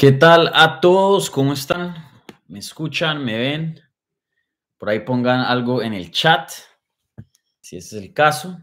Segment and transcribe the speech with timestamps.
[0.00, 1.28] ¿Qué tal a todos?
[1.28, 1.94] ¿Cómo están?
[2.48, 3.22] ¿Me escuchan?
[3.22, 3.78] ¿Me ven?
[4.78, 6.50] Por ahí pongan algo en el chat,
[7.60, 8.58] si ese es el caso.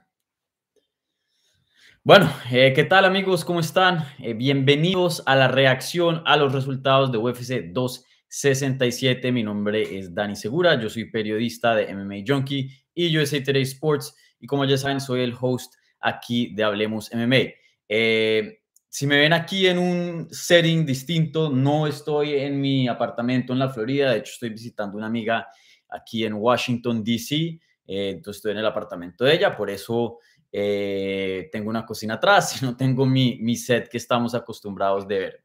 [2.03, 3.45] Bueno, eh, ¿qué tal amigos?
[3.45, 4.03] ¿Cómo están?
[4.17, 9.31] Eh, bienvenidos a la reacción a los resultados de UFC 267.
[9.31, 14.15] Mi nombre es Dani Segura, yo soy periodista de MMA Junkie y USA Today Sports
[14.39, 17.53] y como ya saben soy el host aquí de Hablemos MMA.
[17.87, 18.63] Eh,
[18.97, 23.69] si me ven aquí en un setting distinto, no estoy en mi apartamento en la
[23.69, 25.47] Florida, de hecho estoy visitando una amiga
[25.87, 30.17] aquí en Washington, D.C., eh, entonces estoy en el apartamento de ella, por eso
[30.51, 35.43] eh, tengo una cocina atrás no tengo mi, mi, set que estamos acostumbrados de ver.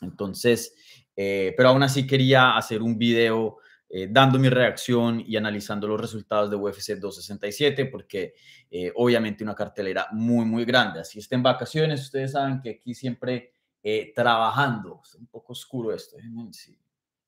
[0.00, 0.74] Entonces,
[1.14, 3.58] eh, pero aún así quería hacer un video
[3.92, 8.34] eh, dando mi reacción y analizando los resultados de UFC 267, porque
[8.70, 11.00] eh, obviamente una cartelera muy, muy grande.
[11.00, 15.92] Así está en vacaciones, ustedes saben que aquí siempre eh, trabajando, es un poco oscuro
[15.92, 16.16] esto,
[16.52, 16.78] sí.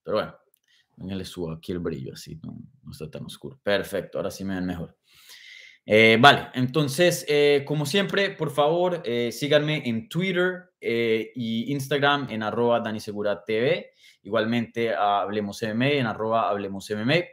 [0.04, 0.18] pero
[0.98, 3.58] bueno, le subo aquí el brillo, así no, no está tan oscuro.
[3.60, 4.96] Perfecto, ahora sí me ven mejor.
[5.86, 7.26] Vale, entonces,
[7.66, 13.90] como siempre, por favor, síganme en Twitter y Instagram en arroba Danisegura TV.
[14.22, 17.24] Igualmente, Hablemos MMA en arroba Hablemos MMA.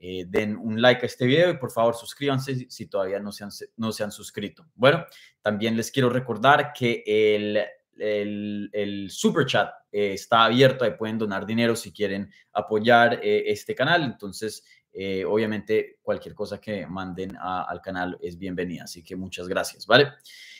[0.00, 3.42] Eh, den un like a este video y por favor suscríbanse si todavía no se
[3.42, 4.64] han, no se han suscrito.
[4.76, 5.04] Bueno,
[5.42, 7.60] también les quiero recordar que el,
[7.98, 13.44] el, el super chat eh, está abierto, ahí pueden donar dinero si quieren apoyar eh,
[13.46, 14.04] este canal.
[14.04, 14.64] Entonces,
[15.26, 18.84] obviamente, cualquier cosa que manden al canal es bienvenida.
[18.84, 20.08] Así que muchas gracias, ¿vale?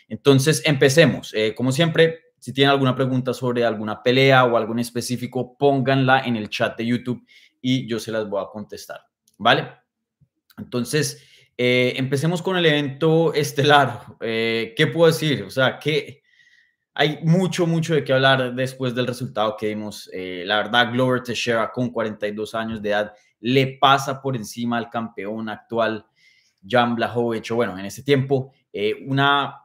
[0.09, 1.35] Entonces, empecemos.
[1.57, 6.37] como siempre, si tienen alguna pregunta sobre alguna pelea o algo en específico, pónganla en
[6.37, 7.27] el chat de YouTube
[7.61, 9.01] y yo se las voy a contestar.
[9.39, 9.69] ¿Vale?
[10.57, 11.25] Entonces,
[11.57, 14.03] eh, empecemos con el evento estelar.
[14.21, 15.43] Eh, ¿Qué puedo decir?
[15.43, 16.23] O sea, que
[16.95, 20.11] hay mucho, mucho de qué hablar después del resultado que vimos.
[20.13, 24.91] Eh, la verdad, Glover Teixeira, con 42 años de edad, le pasa por encima al
[24.91, 26.07] campeón actual,
[26.67, 27.51] Jan Blachowicz.
[27.51, 28.53] Bueno, en ese tiempo,
[29.07, 29.63] una,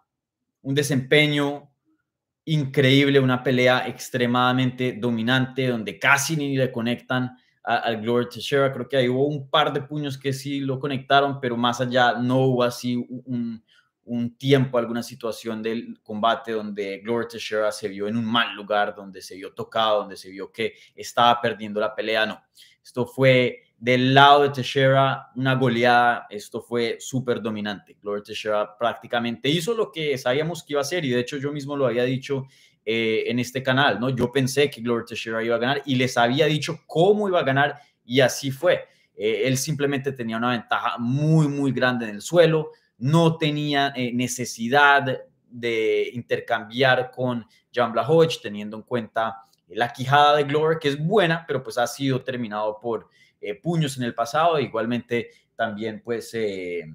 [0.61, 1.69] un desempeño
[2.45, 8.73] increíble, una pelea extremadamente dominante, donde casi ni le conectan al Glory Teixeira.
[8.73, 12.13] Creo que ahí hubo un par de puños que sí lo conectaron, pero más allá
[12.13, 13.63] no hubo así un,
[14.05, 18.93] un tiempo, alguna situación del combate donde Glory Teixeira se vio en un mal lugar,
[18.93, 22.25] donde se vio tocado, donde se vio que estaba perdiendo la pelea.
[22.25, 22.41] No,
[22.83, 27.97] esto fue del lado de Teixeira, una goleada, esto fue súper dominante.
[28.01, 31.51] Glover Teixeira prácticamente hizo lo que sabíamos que iba a hacer y de hecho yo
[31.51, 32.45] mismo lo había dicho
[32.85, 34.09] eh, en este canal, ¿no?
[34.09, 37.43] Yo pensé que Glover Teixeira iba a ganar y les había dicho cómo iba a
[37.43, 38.85] ganar y así fue.
[39.15, 44.11] Eh, él simplemente tenía una ventaja muy, muy grande en el suelo, no tenía eh,
[44.13, 45.05] necesidad
[45.49, 49.43] de intercambiar con Jan Blachowicz, teniendo en cuenta
[49.75, 53.09] la quijada de Glover, que es buena, pero pues ha sido terminado por
[53.41, 54.59] eh, puños en el pasado.
[54.59, 56.85] Igualmente también pues eh,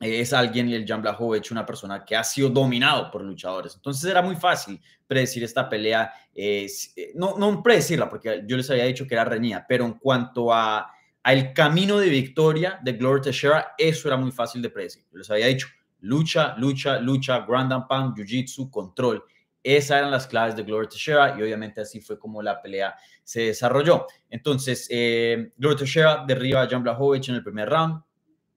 [0.00, 3.74] es alguien, el Jan Blachowicz, una persona que ha sido dominado por luchadores.
[3.74, 6.66] Entonces era muy fácil predecir esta pelea, eh,
[7.14, 10.92] no, no predecirla, porque yo les había dicho que era reñida, pero en cuanto a
[11.26, 15.02] al camino de victoria de Gloria Teixeira, eso era muy fácil de predecir.
[15.10, 15.66] Yo les había dicho,
[15.98, 19.24] lucha, lucha, lucha, ground and jiu-jitsu, control.
[19.66, 22.94] Esas eran las claves de Gloria Teixeira y obviamente así fue como la pelea
[23.24, 24.06] se desarrolló.
[24.30, 28.00] Entonces, eh, Gloria Teixeira derriba a Jan Blachowicz en el primer round,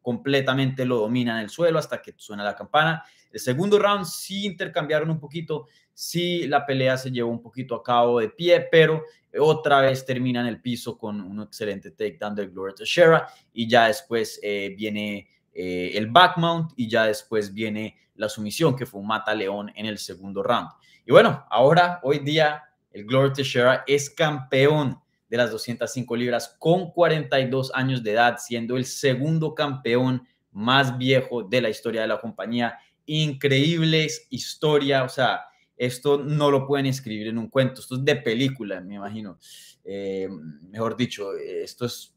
[0.03, 3.03] completamente lo domina en el suelo hasta que suena la campana.
[3.31, 5.66] El segundo round sí intercambiaron un poquito,
[5.96, 9.03] sí la pelea se llevó un poquito a cabo de pie, pero
[9.40, 13.88] otra vez termina en el piso con un excelente takedown de Gloria Teixeira y ya
[13.88, 19.02] después eh, viene eh, el back mount y ya después viene la sumisión que fue
[19.02, 20.70] un mata león en el segundo round.
[21.06, 25.00] Y bueno, ahora, hoy día, el Glory Teixeira es campeón
[25.30, 31.44] de las 205 libras con 42 años de edad, siendo el segundo campeón más viejo
[31.44, 32.78] de la historia de la compañía.
[33.06, 35.42] Increíble historia, o sea,
[35.78, 39.40] esto no lo pueden escribir en un cuento, esto es de película, me imagino.
[39.84, 40.28] Eh,
[40.70, 42.14] mejor dicho, esto es,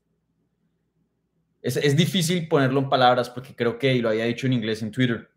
[1.61, 4.83] es, es difícil ponerlo en palabras porque creo que, y lo había dicho en inglés
[4.83, 5.31] en Twitter,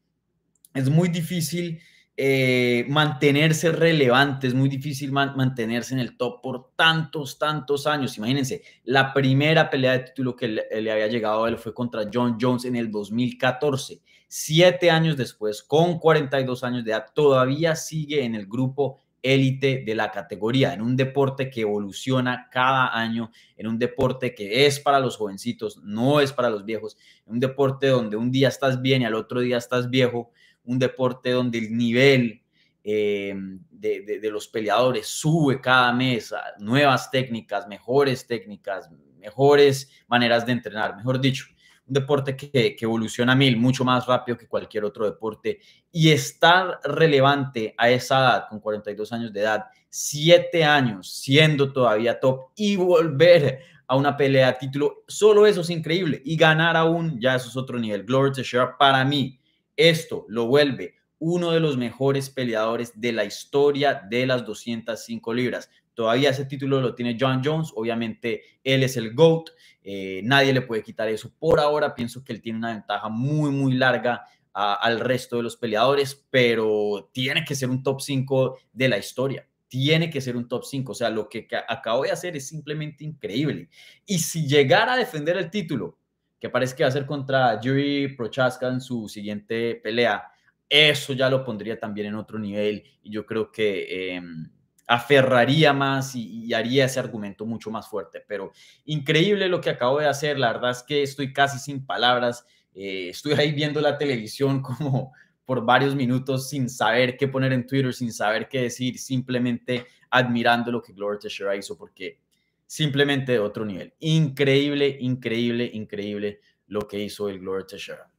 [0.74, 1.80] es muy difícil
[2.18, 8.18] eh, mantenerse relevante, es muy difícil mantenerse en el top por tantos, tantos años.
[8.18, 12.38] Imagínense, la primera pelea de título que le, había llegado a él fue contra John
[12.40, 14.02] Jones en el 2014.
[14.30, 19.96] Siete años después, con 42 años de edad, todavía sigue en el grupo élite de
[19.96, 25.00] la categoría, en un deporte que evoluciona cada año, en un deporte que es para
[25.00, 26.96] los jovencitos, no es para los viejos,
[27.26, 30.32] un deporte donde un día estás bien y al otro día estás viejo,
[30.66, 32.42] un deporte donde el nivel
[32.84, 33.34] eh,
[33.72, 41.20] de, los peleadores sube cada mes, nuevas técnicas, mejores técnicas, mejores maneras de entrenar, mejor
[41.20, 41.46] dicho,
[41.88, 45.60] un deporte que, que, evoluciona mil, mucho más rápido que cualquier otro deporte
[45.92, 52.20] y estar relevante a esa edad, con 42 años de edad, siete años siendo todavía
[52.20, 57.20] top y volver a una pelea de título, solo eso es increíble y ganar aún,
[57.20, 58.04] ya eso es otro nivel.
[58.04, 59.40] Glory Teixeira para mí,
[59.78, 65.70] esto lo vuelve uno de los mejores peleadores de la historia de las 205 libras.
[65.94, 69.50] Todavía ese título lo tiene John Jones, obviamente él es el GOAT,
[69.82, 71.32] eh, nadie le puede quitar eso.
[71.40, 75.58] Por ahora pienso que él tiene una ventaja muy, muy larga al resto de los
[75.58, 79.46] peleadores, pero tiene que ser un top 5 de la historia.
[79.68, 80.94] Tiene que ser un top 5.
[80.94, 83.70] O sea, lo que acabo de hacer es simplemente increíble.
[84.06, 85.98] Y si llegara a defender el título,
[86.40, 90.24] que parece que va a ser contra Yuri Prochaska en su siguiente pelea,
[90.70, 94.50] eso ya lo pondría también en otro nivel y yo creo que em,
[94.88, 98.24] aferraría más y, haría ese argumento mucho más fuerte.
[98.28, 98.52] Pero
[98.86, 103.10] increíble lo que acabo de hacer, la verdad es que estoy casi sin palabras, eh,
[103.10, 105.14] estoy ahí viendo la televisión como
[105.46, 110.72] por varios minutos sin saber qué poner en Twitter, sin saber qué decir, simplemente admirando
[110.72, 112.20] lo que Gloria Teixeira hizo porque
[112.66, 113.94] simplemente de otro nivel.
[114.00, 118.12] Increíble, increíble, increíble lo que hizo el Gloria Teixeira.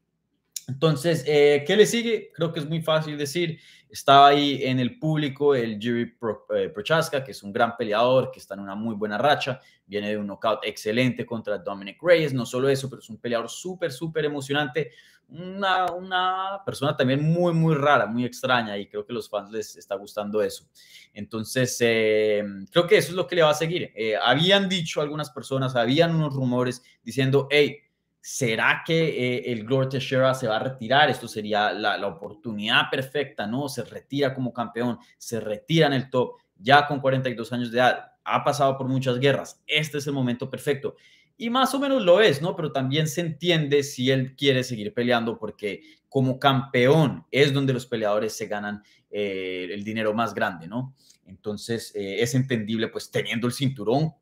[0.69, 2.33] Entonces, eh, ¿qué le sigue?
[2.35, 3.61] Creo que es muy fácil decir.
[3.89, 6.17] Estaba ahí en el público el Jerry
[6.55, 9.61] eh, Prochaska, que es un gran peleador, que está en una muy buena racha.
[9.87, 12.35] Viene de un knockout excelente contra Dominic Reyes.
[12.35, 14.91] No solo eso, pero es un peleador súper, súper emocionante.
[15.29, 19.51] Una, una, persona también muy, muy rara, muy extraña, y creo que a los fans
[19.51, 20.69] les está gustando eso.
[21.13, 23.93] Entonces, eh, creo que eso es lo que le va a seguir.
[24.23, 27.81] habían dicho algunas personas, habían unos rumores diciendo, hey,
[28.29, 31.09] ¿Será que eh, el Gloria Teixeira se va a retirar?
[31.09, 33.69] Esto sería la, oportunidad perfecta, ¿no?
[33.69, 38.15] Se retira como campeón, se retira en el top, ya con 42 años de edad,
[38.25, 40.97] ha pasado por muchas guerras, este es el momento perfecto.
[41.37, 42.57] Y más o menos lo es, ¿no?
[42.57, 47.87] Pero también se entiende si él quiere seguir peleando porque como campeón es donde los
[47.87, 50.95] peleadores se ganan eh, el dinero más grande, ¿no?
[51.27, 54.15] Entonces eh, es entendible pues teniendo el cinturón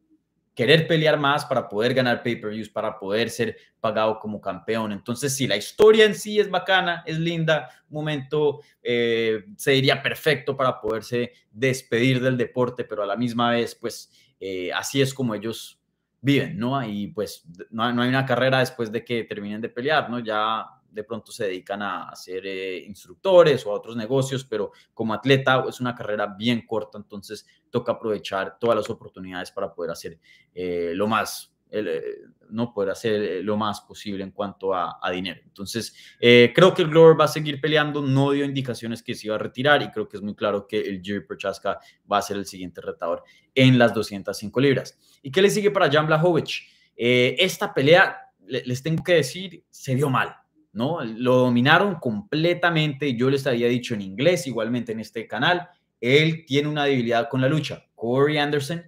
[0.55, 4.93] querer pelear más para poder ganar pay-per-views, para poder ser pagado como campeón.
[4.93, 10.56] Entonces, si la historia en sí es bacana, es linda, momento eh, se diría perfecto
[10.56, 15.34] para poderse despedir del deporte, pero a la misma vez, pues eh, así es como
[15.34, 15.81] ellos
[16.25, 16.82] viven, ¿no?
[16.82, 20.21] Y pues no, no hay una carrera después de que terminen de pelear, ¿no?
[20.21, 25.12] Ya de pronto se dedican a, ser eh, instructores o a otros negocios, pero como
[25.12, 30.19] atleta es una carrera bien corta, entonces toca aprovechar todas las oportunidades para poder hacer
[30.55, 32.03] eh, lo más eh,
[32.50, 35.41] no poder hacer lo más posible en cuanto a, dinero.
[35.44, 39.35] Entonces, creo que el Glover va a seguir peleando, no dio indicaciones que se iba
[39.35, 41.81] a retirar y creo que es muy claro que el Jerry Prochaska
[42.11, 43.25] va a ser el siguiente retador
[43.55, 44.99] en las 205 libras.
[45.23, 46.62] ¿Y qué le sigue para Jan Blachowicz?
[46.97, 50.37] esta pelea, les tengo que decir, se dio mal.
[50.75, 51.03] ¿no?
[51.03, 53.17] Lo dominaron completamente.
[53.17, 55.69] Yo les había dicho en inglés, igualmente en este canal,
[56.00, 57.87] él tiene una debilidad con la lucha.
[57.94, 58.82] Corey Anderson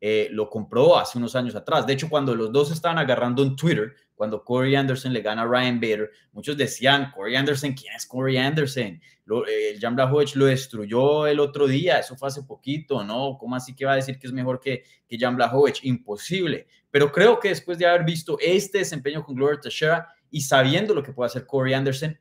[0.00, 1.86] eh, lo compró hace unos años atrás.
[1.86, 5.46] De hecho, cuando los dos estaban agarrando en Twitter, cuando Corey Anderson le gana a
[5.46, 9.00] Ryan Bader, muchos decían, Corey Anderson, ¿quién es Corey Anderson?
[9.26, 13.36] Lo, eh, el Jan Blachowicz lo destruyó el otro día, eso fue hace poquito, ¿no?
[13.38, 15.84] ¿Cómo así que va a decir que es mejor que, que Jan Blachowicz?
[15.84, 16.66] Imposible.
[16.90, 21.02] Pero creo que después de haber visto este desempeño con Gloria Teixeira, y sabiendo lo
[21.02, 22.18] que puede hacer Corey Anderson,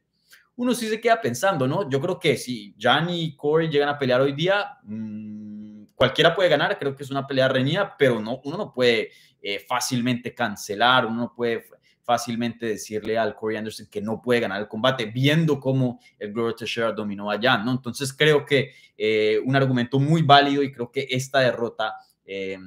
[0.55, 1.89] uno sí se queda pensando, ¿no?
[1.89, 5.48] Yo creo que si Jan y Corey llegan a pelear hoy día, mmm,
[5.99, 9.59] cualquiera puede ganar, creo que es una pelea reñida, pero no, uno no puede eh,
[9.67, 11.65] fácilmente cancelar, uno no puede
[12.03, 16.55] fácilmente decirle al Corey Anderson que no puede ganar el combate, viendo cómo el Glover
[16.55, 17.71] Teixeira dominó a Jan, ¿no?
[17.71, 22.57] Entonces creo que eh, un argumento muy válido y creo que esta derrota eh,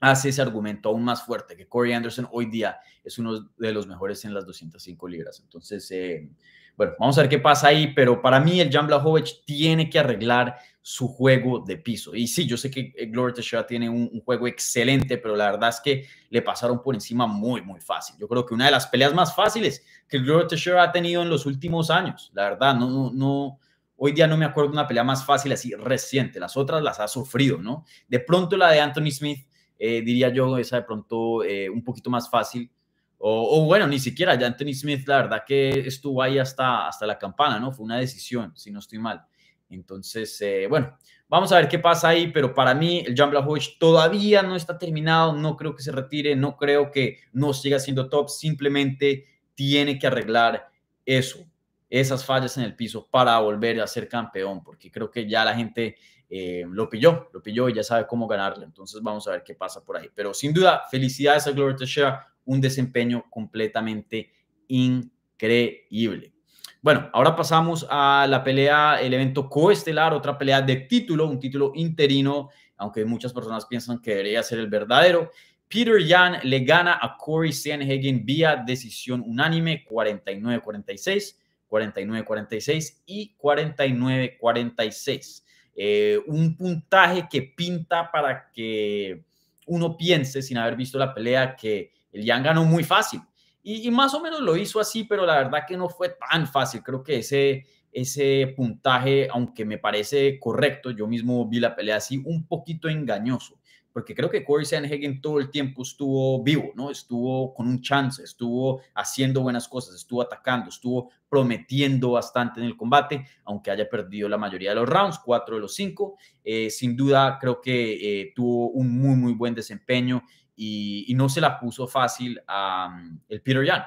[0.00, 3.86] hace ese argumento aún más fuerte, que Corey Anderson hoy día es uno de los
[3.86, 5.40] mejores en las 205 libras.
[5.40, 6.30] Entonces, eh,
[6.78, 9.98] bueno, vamos a ver qué pasa ahí, pero para mí el Jan Blachowicz tiene que
[9.98, 10.56] arreglar
[10.90, 12.14] su juego de piso.
[12.14, 15.68] Y sí, yo sé que eh, Gloria Teixeira tiene un, juego excelente, pero la verdad
[15.68, 18.16] es que le pasaron por encima muy, muy fácil.
[18.18, 21.28] Yo creo que una de las peleas más fáciles que Gloria Teixeira ha tenido en
[21.28, 23.58] los últimos años, la verdad, no, no,
[23.98, 26.40] Hoy día no me acuerdo de una pelea más fácil así reciente.
[26.40, 27.84] Las otras las ha sufrido, ¿no?
[28.06, 29.46] De pronto la de Anthony Smith
[29.78, 32.70] eh, diría yo, esa de pronto eh, un poquito más fácil.
[33.18, 37.18] O, bueno, ni siquiera ya Anthony Smith, la verdad que estuvo ahí hasta, hasta la
[37.18, 37.72] campana, ¿no?
[37.72, 39.26] Fue una decisión, si no estoy mal.
[39.70, 40.96] Entonces, eh, bueno,
[41.28, 44.78] vamos a ver qué pasa ahí, pero para mí el Jan Blachowicz todavía no está
[44.78, 49.98] terminado, no creo que se retire, no creo que no siga siendo top, simplemente tiene
[49.98, 50.68] que arreglar
[51.04, 51.44] eso,
[51.90, 55.54] esas fallas en el piso para volver a ser campeón, porque creo que ya la
[55.54, 55.96] gente
[56.30, 58.64] eh, lo pilló, lo pilló y ya sabe cómo ganarle.
[58.64, 60.08] Entonces vamos a ver qué pasa por ahí.
[60.14, 64.32] Pero sin duda, felicidades a Gloria Teixeira, un desempeño completamente
[64.68, 66.32] increíble.
[66.80, 71.72] Bueno, ahora pasamos a la pelea, el evento coestelar, otra pelea de título, un título
[71.74, 75.32] interino, aunque muchas personas piensan que debería ser el verdadero.
[75.68, 81.36] Peter Yan le gana a Corey Sanhagen vía decisión unánime 49-46,
[81.68, 85.42] 49-46 y 49-46.
[85.74, 89.24] Eh, un puntaje que pinta para que
[89.66, 93.20] uno piense, sin haber visto la pelea, que el Yan ganó muy fácil.
[93.62, 96.82] Y, más o menos lo hizo así, pero la verdad que no fue tan fácil.
[96.82, 102.22] Creo que ese, ese puntaje, aunque me parece correcto, yo mismo vi la pelea así,
[102.24, 103.58] un poquito engañoso
[103.98, 106.88] porque creo que Corey Sanhagen todo el tiempo estuvo vivo, ¿no?
[106.88, 112.76] Estuvo con un chance, estuvo haciendo buenas cosas, estuvo atacando, estuvo prometiendo bastante en el
[112.76, 116.16] combate, aunque haya perdido la mayoría de los rounds, cuatro de los cinco.
[116.44, 120.22] Eh, sin duda, creo que eh, tuvo un muy, muy buen desempeño
[120.58, 123.84] y, no se la puso fácil a mm, el Peter Yan.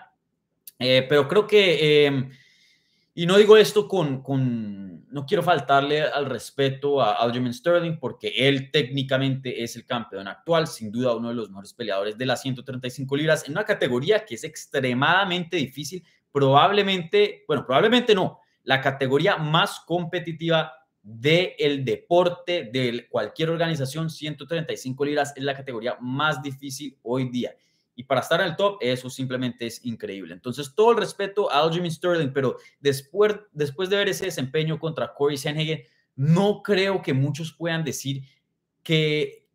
[0.80, 2.32] Eh, pero creo que em,
[3.14, 8.30] y no digo esto con, con, no quiero faltarle al respeto a Aljamain Sterling porque
[8.30, 12.42] él técnicamente es el campeón actual, sin duda uno de los mejores peleadores de las
[12.42, 19.36] 135 libras en una categoría que es extremadamente difícil, probablemente, bueno, probablemente no, la categoría
[19.36, 20.72] más competitiva
[21.04, 27.56] del deporte, de cualquier organización, 135 libras es la categoría más difícil hoy día.
[27.96, 30.34] Y para estar en el top, eso simplemente es increíble.
[30.34, 35.14] Entonces, todo el respeto a Aljamain Sterling, pero después, después de ver ese desempeño contra
[35.14, 35.84] Corey Sanhagen,
[36.16, 38.24] no creo que muchos puedan decir
[38.84, 39.46] que,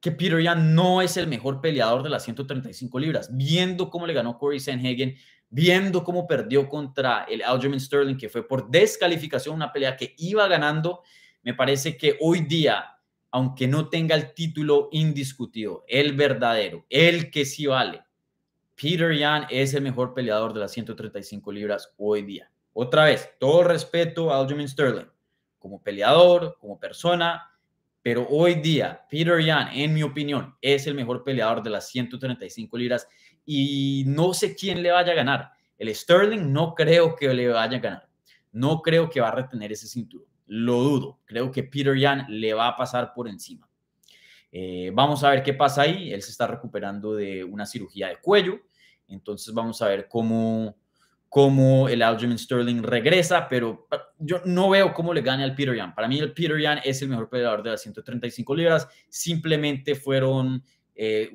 [0.00, 3.30] que Peter Yan no es el mejor peleador de las 135 libras.
[3.36, 5.16] Viendo cómo le ganó Corey Sanhagen,
[5.50, 10.46] viendo cómo perdió contra el Aljamain Sterling, que fue por descalificación, una pelea que iba
[10.48, 11.02] ganando,
[11.42, 12.96] me parece que hoy día
[13.30, 18.02] aunque no tenga el título indiscutido, el verdadero, el que sí vale.
[18.74, 22.50] Peter Yan es el mejor peleador de las 135 libras hoy día.
[22.72, 25.06] Otra vez, todo respeto a Aljamain Sterling
[25.58, 27.46] como peleador, como persona,
[28.02, 32.78] pero hoy día Peter Yan, en mi opinión, es el mejor peleador de las 135
[32.78, 33.06] libras
[33.52, 35.50] y no sé quién le vaya a ganar.
[35.76, 38.08] El Sterling no creo que le vaya a ganar.
[38.52, 41.20] No creo que va a retener ese cinturón lo dudo.
[41.26, 43.68] Creo que Peter Yan le va a pasar por encima.
[44.50, 46.12] Eh, vamos a ver qué pasa ahí.
[46.12, 48.58] Él se está recuperando de una cirugía de cuello.
[49.06, 50.76] Entonces vamos a ver cómo,
[51.28, 53.86] cómo el Aljamain Sterling regresa, pero
[54.18, 55.94] yo no veo cómo le gane al Peter Yan.
[55.94, 58.88] Para mí el Peter Yan es el mejor peleador de las 135 libras.
[59.08, 60.64] Simplemente fueron
[60.96, 61.30] eh,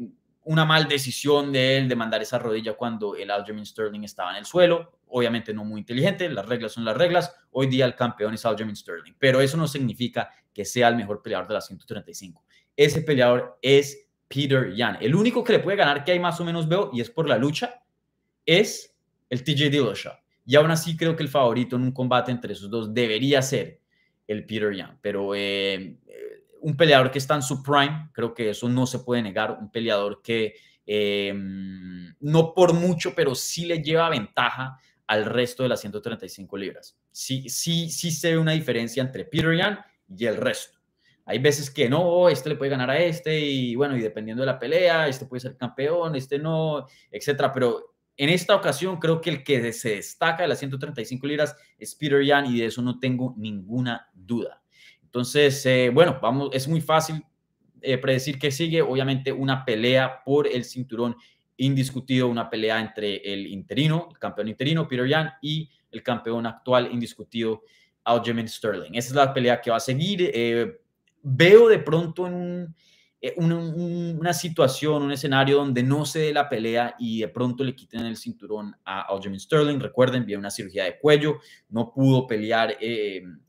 [0.45, 4.37] una mal decisión de él de mandar esa rodilla cuando el Aljamain Sterling estaba en
[4.37, 7.33] el suelo obviamente no muy inteligente, las reglas son las reglas.
[7.51, 11.21] Hoy día el campeón es Aljamain Sterling, pero eso no significa que sea el mejor
[11.21, 12.43] peleador de las 135.
[12.75, 14.97] Ese peleador es Peter Yan.
[14.99, 17.29] El único que le puede ganar que hay más o menos veo, y es por
[17.29, 17.81] la lucha,
[18.45, 18.95] es
[19.29, 20.15] el TJ Dillashaw.
[20.45, 23.79] Y aún así creo que el favorito en un combate entre esos dos debería ser
[24.27, 24.99] el Peter Yan.
[25.01, 25.97] Pero eh,
[26.65, 29.55] un peleador que está en su prime, creo que eso no se puede negar.
[29.61, 30.55] Un peleador que
[30.87, 31.31] eh,
[32.19, 36.97] no por mucho, pero sí le lleva ventaja al resto de las 135 libras.
[37.11, 39.77] Sí, sí, sí se ve una diferencia entre Peter Yan
[40.17, 40.79] y el resto.
[41.25, 44.47] Hay veces que no, este le puede ganar a este y bueno, y dependiendo de
[44.47, 47.53] la pelea, este puede ser campeón, este no, etcétera.
[47.53, 51.93] Pero en esta ocasión creo que el que se destaca de las 135 libras es
[51.93, 54.63] Peter Yan y de eso no tengo ninguna duda.
[55.15, 57.23] Entonces, eh, bueno, vamos, es muy fácil
[57.81, 58.81] eh, predecir que sigue.
[58.81, 61.15] Obviamente una pelea por el cinturón
[61.55, 66.89] indiscutido una pelea entre el interino, el campeón interino, Peter Yan, y el campeón actual
[66.91, 67.63] indiscutido,
[68.03, 68.95] Aljamain Sterling.
[68.95, 70.31] Esa es la pelea que va a seguir.
[70.33, 70.81] Eh,
[71.23, 72.23] veo de pronto
[73.37, 78.05] una situación, un escenario donde no se dé la pelea y de pronto le quiten
[78.05, 79.79] el cinturón a Aljamain Sterling.
[79.79, 82.75] Recuerden, vio una cirugía de cuello, no pudo pelear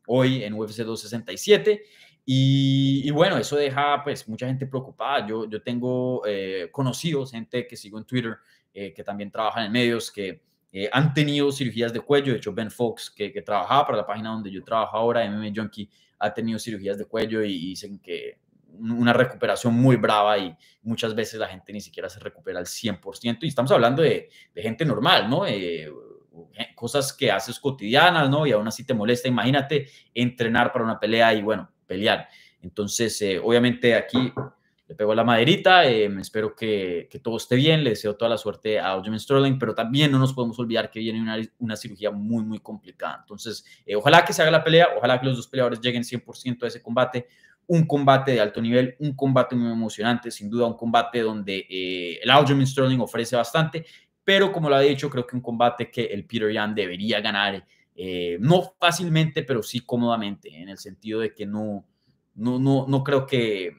[0.06, 1.82] hoy en UFC 267
[2.28, 5.24] y, bueno, eso deja pues mucha gente preocupada.
[5.28, 8.36] Yo, yo tengo eh, conocidos, gente que sigo en Twitter,
[8.74, 12.32] eh, que también trabajan en medios, que eh, han tenido cirugías de cuello.
[12.32, 15.52] De hecho, Ben Fox, que, que, trabajaba para la página donde yo trabajo ahora, MMA
[15.54, 18.40] Junkie, ha tenido cirugías de cuello y, dicen que
[18.76, 23.38] una recuperación muy brava y muchas veces la gente ni siquiera se recupera al 100%.
[23.42, 25.46] Y estamos hablando de gente normal, ¿no?
[26.74, 28.46] Cosas que haces cotidianas, ¿no?
[28.46, 29.28] Y aún así te molesta.
[29.28, 32.28] Imagínate entrenar para una pelea y bueno, pelear.
[32.62, 34.32] Entonces, eh, obviamente aquí
[34.88, 38.38] le pego la maderita, em, espero que, que, todo esté bien, le deseo toda la
[38.38, 42.12] suerte a Aljamain Sterling, pero también no nos podemos olvidar que viene una, una cirugía
[42.12, 43.18] muy, muy complicada.
[43.20, 46.62] Entonces, eh, ojalá que se haga la pelea, ojalá que los dos peleadores lleguen 100%
[46.62, 47.26] a ese combate,
[47.66, 52.20] un combate de alto nivel, un combate muy emocionante, sin duda un combate donde eh,
[52.22, 53.84] el Aljamain Sterling ofrece bastante,
[54.26, 57.64] pero como lo ha dicho, creo que un combate que el Peter Yan debería ganar,
[57.94, 61.86] eh, no fácilmente, pero sí cómodamente, en el sentido de que no,
[62.34, 63.76] no, no, no creo que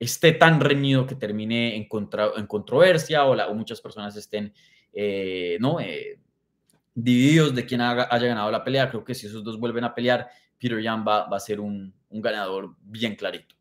[0.00, 4.54] esté tan reñido que termine en, contra, en controversia o, muchas personas estén
[4.94, 5.80] eh, ¿no?
[5.80, 6.18] Eh,
[6.94, 8.88] divididos de quién haya ganado la pelea.
[8.88, 11.92] Creo que si esos dos vuelven a pelear, Peter Yan va, va a ser un,
[12.08, 13.54] un, ganador bien clarito.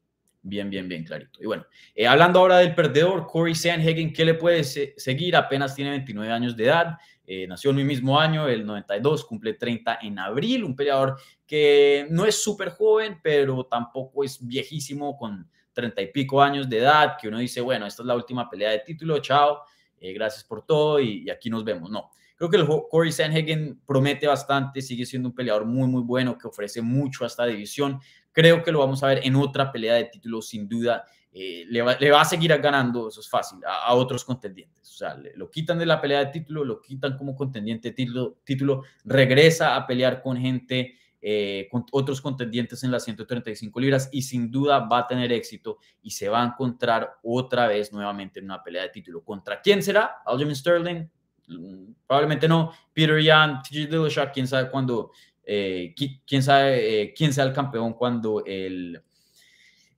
[0.47, 1.43] Bien, bien, bien clarito.
[1.43, 5.35] Y bueno, eh, hablando ahora del perdedor, Corey Sandhagen, ¿qué le puede se seguir?
[5.35, 6.97] Apenas tiene 29 años de edad.
[7.25, 12.07] Eh, nació en mi mismo año, el 92, cumple 30 en abril, un peleador que
[12.09, 17.17] no es súper joven, pero tampoco es viejísimo, con 30 y pico años de edad,
[17.19, 19.63] que uno dice, bueno, esta es la última pelea de título, chao,
[19.99, 21.91] eh, gracias por todo y, y, aquí nos vemos.
[21.91, 26.37] No, creo que el Corey Sanhagen promete bastante, sigue siendo un peleador muy, muy bueno,
[26.37, 27.99] que ofrece mucho a esta división.
[28.37, 31.07] Creo que lo vamos a ver en otra pelea de título, sin duda.
[31.33, 34.91] Eh, le, va, a seguir ganando, eso es fácil, a, otros contendientes.
[34.91, 38.37] O sea, lo quitan de la pelea de título, lo quitan como contendiente de título,
[38.43, 44.21] título regresa a pelear con gente eh, con otros contendientes en las 135 libras y
[44.21, 48.45] sin duda va a tener éxito y se va a encontrar otra vez nuevamente en
[48.45, 49.23] una pelea de título.
[49.23, 50.17] ¿Contra quién será?
[50.27, 51.09] Aljamain Sterling,
[51.47, 52.71] mm, probablemente no.
[52.93, 55.11] Peter Yan, TJ Dillashaw, quién sabe cuándo,
[55.49, 59.01] eh, quién sabe eh, quién sea el campeón cuando el,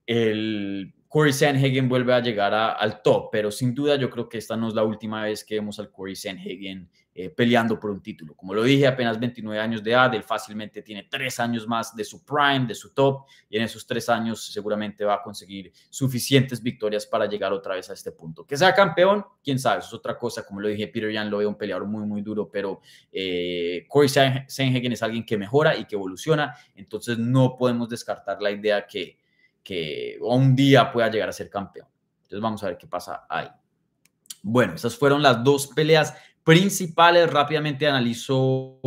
[0.05, 4.55] el Corey Sanhagen vuelve a llegar al top, pero sin duda yo creo que esta
[4.55, 6.87] no es la última vez que vemos al Corey Sanhagen
[7.21, 8.33] eh, peleando por un título.
[8.33, 12.05] Como lo dije, apenas 29 años de edad, él fácilmente tiene tres años más de
[12.05, 16.63] su prime, de su top, y en esos tres años seguramente va a conseguir suficientes
[16.63, 18.45] victorias para llegar otra vez a este punto.
[18.45, 20.45] Que sea campeón, quién sabe, eso es otra cosa.
[20.45, 22.79] Como lo dije, Peter Yan lo ve un peleador muy, muy duro, pero
[23.11, 28.51] eh, Corey Sanhagen es alguien que mejora y que evoluciona, entonces no podemos descartar la
[28.51, 29.17] idea que
[29.63, 31.87] que un día pueda llegar a ser campeón.
[32.23, 33.47] Entonces vamos a ver qué pasa ahí.
[34.41, 37.31] Bueno, esas fueron las dos peleas principales.
[37.31, 38.79] Rápidamente analizo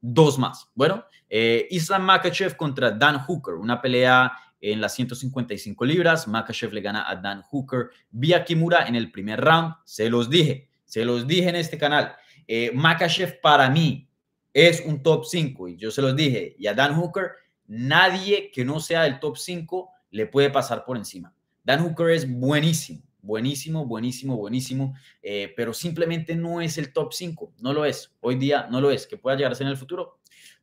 [0.00, 0.70] dos más.
[0.74, 6.26] Bueno, eh, Islam Makachev contra Dan Hooker, una pelea en las 155 libras.
[6.28, 9.74] Makachev le gana a Dan Hooker vía Kimura en el primer round.
[9.84, 12.14] Se los dije, se los dije en este canal.
[12.46, 14.08] Eh, Makachev para mí
[14.52, 16.56] es un top 5 y yo se los dije.
[16.58, 17.32] Y a Dan Hooker
[17.68, 21.34] nadie que no sea del top 5 le puede pasar por encima.
[21.62, 27.52] Dan Hooker es buenísimo, buenísimo, buenísimo, buenísimo, eh, pero simplemente no es el top 5,
[27.58, 28.14] no lo es.
[28.20, 29.06] Hoy día no lo es.
[29.06, 30.18] Que pueda llegar a ser en el futuro,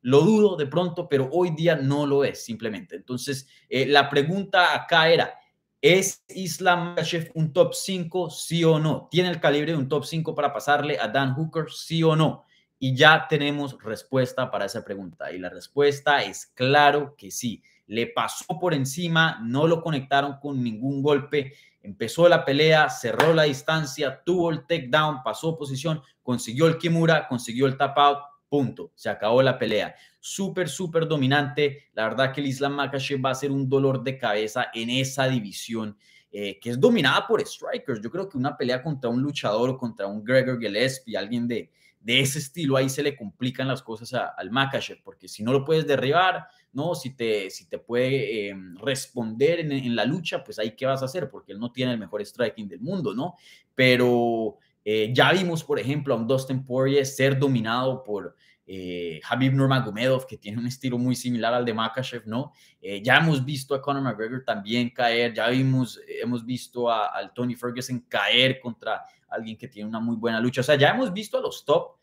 [0.05, 2.95] lo dudo de pronto, pero hoy día no lo es simplemente.
[2.95, 5.33] Entonces, eh, la pregunta acá era,
[5.81, 9.07] ¿es Islam Makhachev un top 5, sí o no?
[9.09, 12.43] ¿Tiene el calibre de un top 5 para pasarle a Dan Hooker, sí o no?
[12.77, 15.31] Y ya tenemos respuesta para esa pregunta.
[15.31, 17.63] Y la respuesta es claro que sí.
[17.87, 21.53] Le pasó por encima, no lo conectaron con ningún golpe.
[21.85, 27.67] Empezó la pelea, cerró la distancia, tuvo el takedown, pasó posición, consiguió el Kimura, consiguió
[27.67, 28.19] el tap out,
[28.49, 28.91] punto.
[28.95, 29.95] Se acabó la pelea.
[30.19, 31.89] Súper, súper dominante.
[31.93, 35.27] La verdad que el Islam Makhachev va a ser un dolor de cabeza en esa
[35.27, 35.97] división.
[36.37, 38.01] Eh, que es dominada por strikers.
[38.01, 41.71] Yo creo que una pelea contra un luchador contra un Gregor Gillespie, alguien de,
[42.05, 45.65] de ese estilo, ahí se le complican las cosas al Makachev, porque si no lo
[45.65, 46.93] puedes derribar, ¿no?
[46.93, 51.01] Si te, si te puede eh, responder en, en, la lucha, pues ahí qué vas
[51.01, 53.33] a hacer, porque él no tiene el mejor striking del mundo, ¿no?
[53.73, 58.35] Pero eh, ya vimos, por ejemplo, a un Dustin Poirier ser dominado por
[58.67, 62.53] eh, Habib Nurmagomedov, que tiene un estilo muy similar al de Makachev, ¿no?
[62.81, 67.33] Eh, ya hemos visto a Conor McGregor también caer, ya vimos, hemos visto a, al
[67.33, 70.61] Tony Ferguson caer contra alguien que tiene una muy buena lucha.
[70.61, 71.97] O sea, ya hemos visto a los top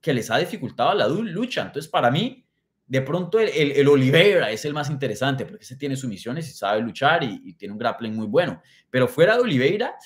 [0.00, 1.62] que les ha dificultado la lucha.
[1.62, 2.44] Entonces, para mí,
[2.86, 6.52] de pronto el, el, Oliveira es el más interesante porque ese tiene sus misiones y
[6.52, 8.60] sabe luchar y, y, tiene un grappling muy bueno.
[8.90, 9.96] Pero fuera de Oliveira,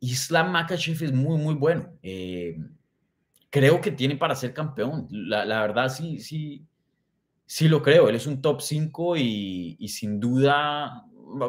[0.00, 1.92] Islam Makachev es muy, muy bueno.
[2.02, 2.56] Eh,
[3.56, 5.08] creo que tiene para ser campeón.
[5.10, 6.66] La, verdad, sí, sí,
[7.46, 8.06] sí lo creo.
[8.10, 11.06] Él es un top 5 y, sin duda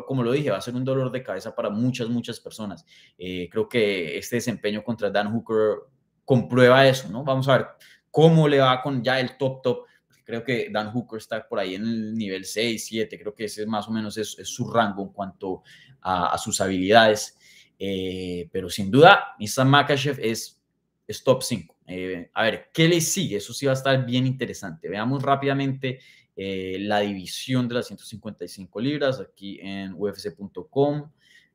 [0.08, 2.84] como lo dije, va a ser un dolor de cabeza para muchas, muchas personas.
[3.17, 5.82] Eh, creo que este desempeño contra Dan Hooker
[6.26, 7.24] comprueba eso, ¿no?
[7.24, 7.67] Vamos a ver
[8.10, 9.86] cómo le va con ya el top, top.
[10.24, 13.67] Creo que Dan Hooker está por ahí en el nivel 6, 7, creo que ese
[13.67, 15.62] más o menos es, es su rango en cuanto
[16.02, 17.38] a, a sus habilidades.
[17.78, 20.60] Eh, pero sin duda, Islam Makachev es,
[21.08, 21.77] es top 5.
[21.88, 23.38] Eh, a ver, ¿qué le sigue?
[23.38, 24.89] Eso sí va a estar bien interesante.
[24.89, 26.00] Veamos rápidamente
[26.36, 31.12] eh, la división de las 155 libras aquí en ufc.com.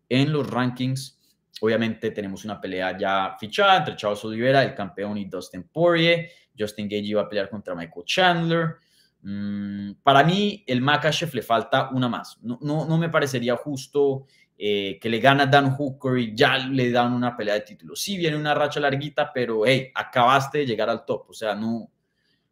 [0.09, 1.21] En los rankings,
[1.61, 6.31] obviamente tenemos una pelea ya fichada entre Charles Oliveira, el campeón, y Dustin Poirier.
[6.59, 8.77] Justin Gage iba a pelear contra Michael Chandler.
[9.23, 12.39] Mm, para mí, el Makachev le falta una más.
[12.43, 14.27] No, no, no me parecería justo
[14.65, 17.97] eh, que le gana Dan Hooker y ya le dan una pelea de título.
[17.97, 21.31] Sí, viene una racha larguita, pero hey, acabaste de llegar al top.
[21.31, 21.91] O sea, no.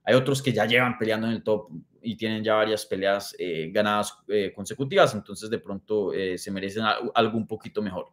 [0.03, 1.69] Hay otros que ya llevan peleando en el top
[2.03, 6.83] y tienen ya varias peleas eh, ganadas eh, consecutivas, entonces de pronto se merecen
[7.15, 8.09] algo un poquito mejor.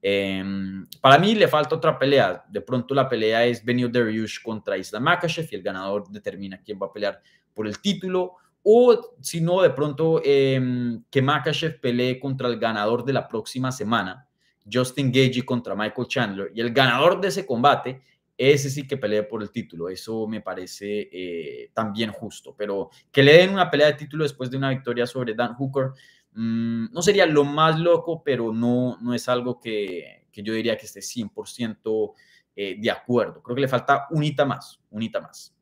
[0.00, 2.44] Em, para mí le falta otra pelea.
[2.48, 6.78] De pronto la pelea es Benio Dariush contra Islam Makachev y el ganador determina quién
[6.80, 7.20] va a pelear
[7.52, 8.36] por el título.
[8.62, 13.72] O si no, de pronto em, que Makachev pelee contra el ganador de la próxima
[13.72, 14.28] semana,
[14.70, 16.52] Justin Gagey contra Michael Chandler.
[16.54, 18.02] Y el ganador de ese combate,
[18.36, 19.88] ese sí que pelee por el título.
[19.88, 22.54] Eso me parece eh, también justo.
[22.56, 25.92] Pero que le den una pelea de título después de una victoria sobre Dan Hooker,
[26.32, 30.76] Mm, no sería lo más loco, pero no, no es algo que, que yo diría
[30.76, 32.14] que esté 100%
[32.56, 33.42] eh, de acuerdo.
[33.42, 35.54] Creo que le falta unita más, unita más.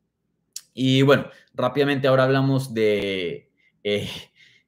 [0.80, 3.50] Y bueno, rápidamente ahora hablamos de,
[3.82, 4.08] eh,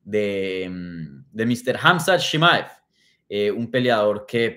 [0.03, 1.79] de, mm, Mr.
[1.81, 2.67] Hamzat Shimaev,
[3.29, 4.57] eh, un peleador que...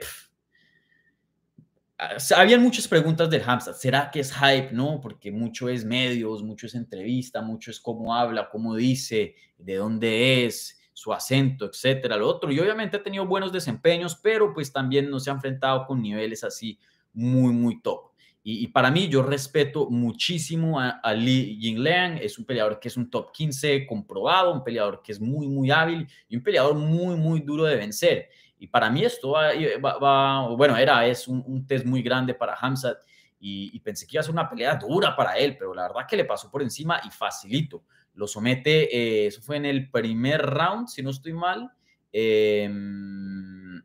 [2.36, 3.76] habían muchas preguntas del Hamzat.
[3.76, 4.70] ¿Será que es hype?
[4.72, 9.76] No, porque mucho es medios, mucho es entrevista, mucho es cómo habla, cómo dice, de
[9.76, 12.52] dónde es, su acento, etcétera, lo otro.
[12.52, 16.44] Y obviamente ha tenido buenos desempeños, pero pues también no se ha enfrentado con niveles
[16.44, 16.80] así
[17.14, 18.13] muy, muy top.
[18.46, 22.18] Y, para mí, yo respeto muchísimo a, a Li Jingliang.
[22.18, 25.72] Es un peleador que es un top 15 comprobado, un peleador que es muy, muy
[25.72, 28.30] hábil y un peleador muy, muy duro de vencer.
[28.60, 32.98] Y para mí esto va, bueno, era, es un, test muy grande para Hamzat
[33.40, 36.08] y, y, pensé que iba a ser una pelea dura para él, pero la verdad
[36.08, 37.84] que le pasó por encima y facilito
[38.16, 41.72] lo somete, eh, eso fue en el primer round, si no estoy mal.
[42.12, 43.82] Em,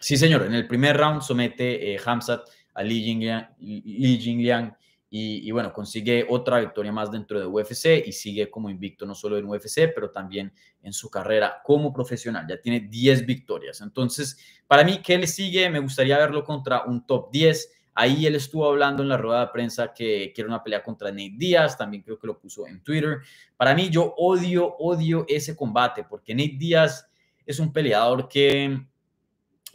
[0.00, 4.72] sí, señor, en el primer round somete eh, Hamzat a Li Jingliang, Li
[5.10, 9.38] y, bueno, consigue otra victoria más dentro de UFC y sigue como invicto no solo
[9.38, 12.46] en UFC, pero también en su carrera como profesional.
[12.46, 13.80] Ya tiene 10 victorias.
[13.80, 15.70] Entonces, para mí, ¿qué le sigue?
[15.70, 19.46] Me gustaría verlo contra un top 10 Ahí él estuvo hablando en la rueda de
[19.48, 23.18] prensa que quiere una pelea contra Nate Díaz, también creo que lo puso en Twitter.
[23.56, 27.10] Para mí, yo odio, odio ese combate porque Nate Díaz
[27.44, 28.86] es un peleador que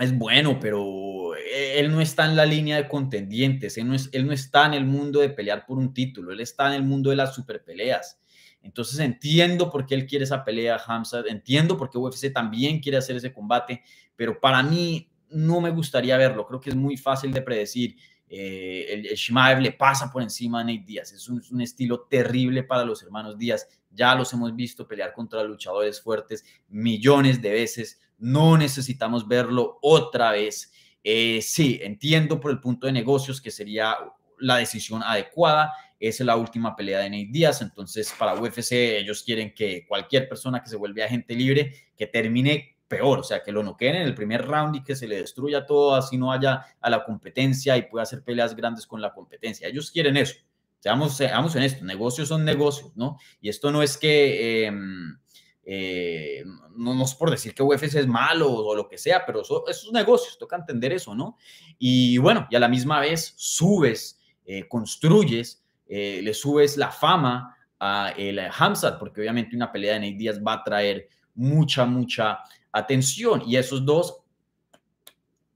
[0.03, 4.25] es bueno, pero él no está en la línea de contendientes, él no, es, él
[4.25, 7.09] no está en el mundo de pelear por un título, él está en el mundo
[7.09, 8.19] de las super peleas.
[8.61, 12.97] Entonces entiendo por qué él quiere esa pelea, Hamza, entiendo por qué UFC también quiere
[12.97, 13.81] hacer ese combate,
[14.15, 17.95] pero para mí no me gustaría verlo, creo que es muy fácil de predecir
[18.35, 21.11] eh, el, Shimaev le pasa por encima a Nate Díaz.
[21.11, 23.67] Es un, estilo terrible para los hermanos Díaz.
[23.91, 28.01] Ya los hemos visto pelear contra luchadores fuertes millones de veces.
[28.17, 30.71] No necesitamos verlo otra vez.
[31.03, 33.95] Eh, sí, entiendo por el punto de negocios que sería
[34.39, 35.73] la decisión adecuada.
[35.99, 37.61] Es la última pelea de Nate Díaz.
[37.61, 42.73] Entonces, para UFC, ellos quieren que cualquier persona que se vuelve agente libre, que termine
[42.87, 45.65] peor, o sea, que lo noqueen en el primer round y que se le destruya
[45.65, 49.67] todo, así no haya a la competencia y pueda hacer peleas grandes con la competencia.
[49.67, 50.35] Ellos quieren eso.
[50.79, 53.17] Seamos, seamos en esto, negocios son negocios, ¿no?
[53.41, 55.17] Y esto no es que, em,
[55.65, 56.43] eh,
[56.75, 59.91] no, es por decir que UFC es malo o, lo que sea, pero eso, esos
[59.91, 61.37] negocios, toca entender eso, ¿no?
[61.77, 67.55] Y bueno, y a la misma vez subes, eh, construyes, eh, le subes la fama
[67.79, 72.39] a el Hamzat, porque obviamente una pelea de Nate Díaz va a traer mucha, mucha
[72.71, 74.22] atención y esos dos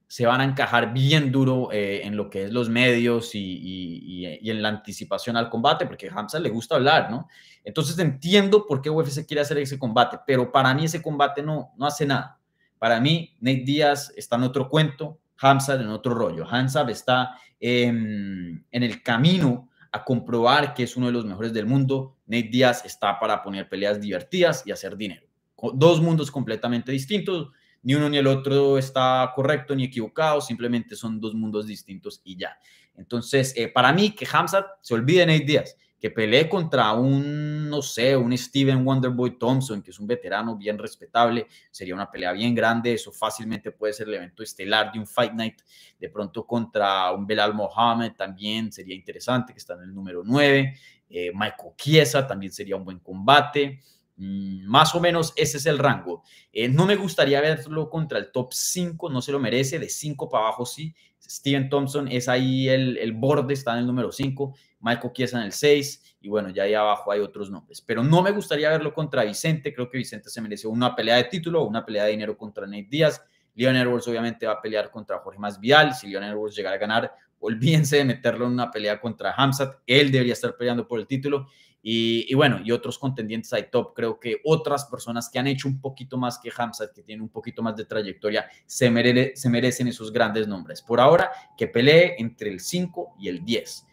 [0.08, 4.62] se van a encajar bien duro eh, en lo que es los medios y, en
[4.62, 7.28] la anticipación al combate, porque a Hamza le gusta hablar, ¿no?
[7.63, 11.74] Entonces entiendo por qué UFC quiere hacer ese combate, pero para mí ese combate no,
[11.78, 12.39] no hace nada.
[12.80, 16.46] Para mí, Nate Díaz está en otro cuento, Hamza en otro rollo.
[16.50, 22.15] Hamza está en el camino a comprobar que es uno de los mejores del mundo.
[22.28, 25.28] Nate Díaz está para poner peleas divertidas y hacer dinero
[25.74, 27.50] dos mundos completamente distintos,
[27.84, 32.38] ni uno ni el otro está correcto ni equivocado, simplemente son dos mundos distintos y
[32.38, 32.58] ya.
[32.96, 37.70] Entonces, eh, para mí, que Hamzat se olvide de Nate Díaz, que pelee contra un,
[37.70, 42.34] no sé, un Steven Wonderboy Thompson, que es un veterano bien respetable, sería una pelea
[42.34, 45.62] bien grande, eso fácilmente puede ser el evento estelar de un Fight Night,
[46.00, 50.76] de pronto contra un Belal Mohamed también sería interesante, que está en el número 9,
[51.10, 53.82] eh, Michael Chiesa también sería un buen combate,
[54.18, 56.24] más o menos ese es el rango.
[56.52, 60.30] Eh, no me gustaría verlo contra el top 5, no se lo merece, de 5
[60.30, 60.96] para abajo sí.
[61.22, 64.56] Steven Thompson es ahí el, el borde, está en el número 5.
[64.80, 67.82] Michael Chiesa en el 6 y bueno, ya ahí abajo hay otros nombres.
[67.82, 71.26] Pero no me gustaría verlo contra Vicente, creo que Vicente se merece una pelea de
[71.26, 73.22] título una pelea de dinero contra Nate Díaz.
[73.56, 77.12] Leon Edwards obviamente va a pelear contra Jorge Masvidal, si Leon Edwards llegara a ganar,
[77.40, 81.48] olvídense de meterlo en una pelea contra Hamzat, él debería estar peleando por el título.
[81.89, 85.80] Y, bueno, y otros contendientes ahí top, creo que otras personas que han hecho un
[85.80, 90.12] poquito más que Hamzat, que tienen un poquito más de trayectoria, se, se merecen esos
[90.12, 90.82] grandes nombres.
[90.82, 93.88] Por ahora, que pelee entre el 5 y el 10.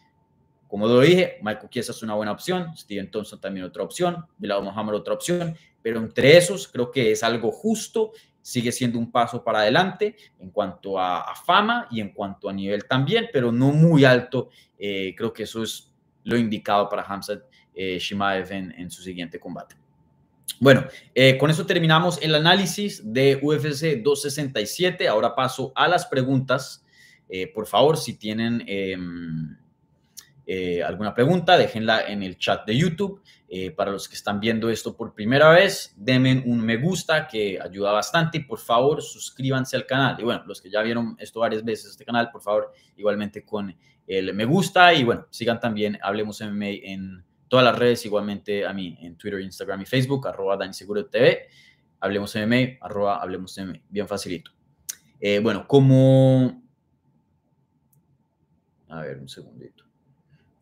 [0.67, 4.61] Como lo dije, Michael Chiesa es una buena opción, Steven Thompson también otra opción, Bilal
[4.61, 9.41] Muhammad otra opción, pero entre esos creo que es algo justo sigue siendo un paso
[9.41, 14.03] para adelante en cuanto a, fama y en cuanto a nivel también, pero no muy
[14.03, 14.49] alto.
[14.77, 15.93] Eh, creo que eso es
[16.25, 17.43] lo indicado para Hamzat
[17.75, 19.75] eh, Shimaev en, su siguiente combate.
[20.59, 25.07] Bueno, eh, con eso terminamos el análisis de UFC 267.
[25.07, 26.83] Ahora paso a las preguntas.
[27.53, 29.57] por favor, si tienen em,
[30.85, 33.21] alguna pregunta, déjenla en el chat de YouTube.
[33.47, 37.59] Eh, para los que están viendo esto por primera vez, denme un me gusta que
[37.61, 40.19] ayuda bastante y por favor suscríbanse al canal.
[40.19, 43.75] Y bueno, los que ya vieron esto varias veces, este canal, por favor, igualmente con
[44.07, 48.73] el me gusta y bueno, sigan también Hablemos MMA en todas las redes, igualmente a
[48.73, 51.47] mí en Twitter, Instagram y Facebook, arroba Seguro TV,
[51.99, 54.51] Hablemos MMA, arroba Hablemos MMA, bien facilito.
[55.19, 56.63] Eh, bueno, como...
[58.89, 59.85] A ver, un segundito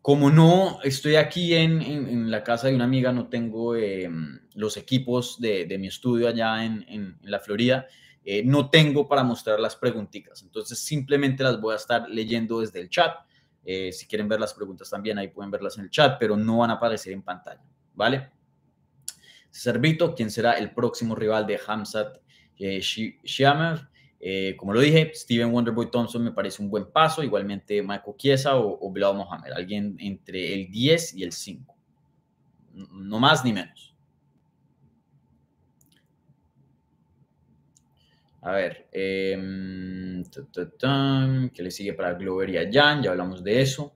[0.04, 4.06] como no estoy aquí en, la casa de una amiga, no tengo eh,
[4.52, 7.86] los equipos de, mi estudio allá en, la Florida,
[8.22, 10.42] eh, no tengo para mostrar las preguntitas.
[10.42, 13.14] Entonces simplemente las voy a estar leyendo desde el chat.
[13.64, 16.58] Eh, si quieren ver las preguntas también, ahí pueden verlas en el chat, pero no
[16.58, 17.62] van a aparecer en pantalla.
[17.94, 18.30] ¿Vale?
[19.50, 22.18] Servito, ¿quién será el próximo rival de Hamzat
[22.56, 23.88] Shiamer?
[24.26, 28.56] Eh, como lo dije, Steven Wonderboy Thompson me parece un buen paso, igualmente Michael Chiesa
[28.56, 31.76] o, o Bilal Mohamed, alguien entre el 10 y el 5,
[32.72, 33.83] no más ni menos.
[38.44, 39.36] A ver, eh,
[41.52, 43.02] ¿qué le sigue para Glover y a Jan?
[43.02, 43.94] Ya hablamos de eso.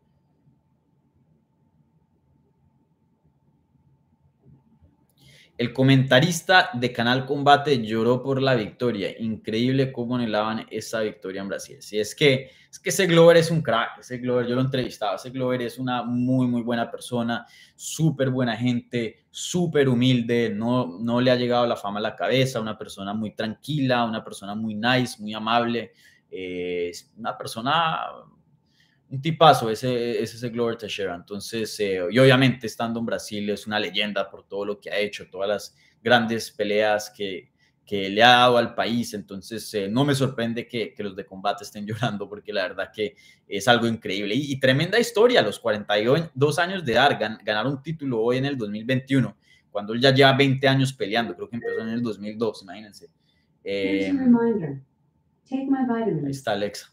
[5.58, 9.10] El comentarista de Canal Combate lloró por la victoria.
[9.18, 11.82] Increíble cómo anhelaban esa victoria en Brasil.
[11.82, 15.16] Si es que, es que ese Glover es un crack, ese Glover, yo lo entrevistaba,
[15.16, 17.44] ese Glover es una muy, muy buena persona,
[17.74, 22.60] súper buena gente, súper humilde, no, no le ha llegado la fama a la cabeza,
[22.60, 25.90] una persona muy tranquila, una persona muy nice, muy amable,
[26.30, 27.98] eh, una persona
[29.10, 31.14] un tipazo ese, ese, ese Glover Teixeira.
[31.14, 34.98] Entonces, eh, y obviamente estando en Brasil es una leyenda por todo lo que ha
[34.98, 37.50] hecho, todas las grandes peleas que,
[37.88, 39.14] que le ha dado al país.
[39.14, 42.90] Entonces, eh, no me sorprende que, que, los de combate estén llorando porque la verdad
[42.92, 43.16] que
[43.48, 44.34] es algo increíble.
[44.34, 49.34] Y, tremenda historia, los 42 años de edad, ganar un título hoy en el 2021,
[49.70, 53.08] cuando él ya lleva 20 años peleando, creo que empezó en el 2002, imagínense.
[53.64, 54.12] Eh,
[55.50, 56.92] ahí está Alexa.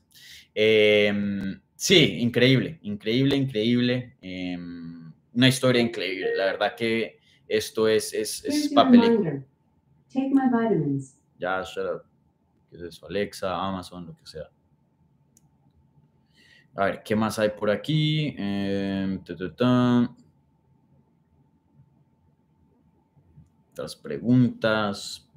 [0.53, 4.17] Eh, Sí, increíble, increíble, increíble.
[4.19, 6.35] Em, una historia increíble.
[6.35, 9.45] La verdad que esto es, es, es papel.
[11.37, 12.01] Ya, shut up.
[12.71, 13.05] ¿Qué es eso?
[13.05, 14.49] Alexa, Amazon, lo que sea.
[16.75, 18.33] A ver, ¿qué más hay por aquí?
[18.35, 19.19] Eh,
[23.73, 25.29] Otras preguntas.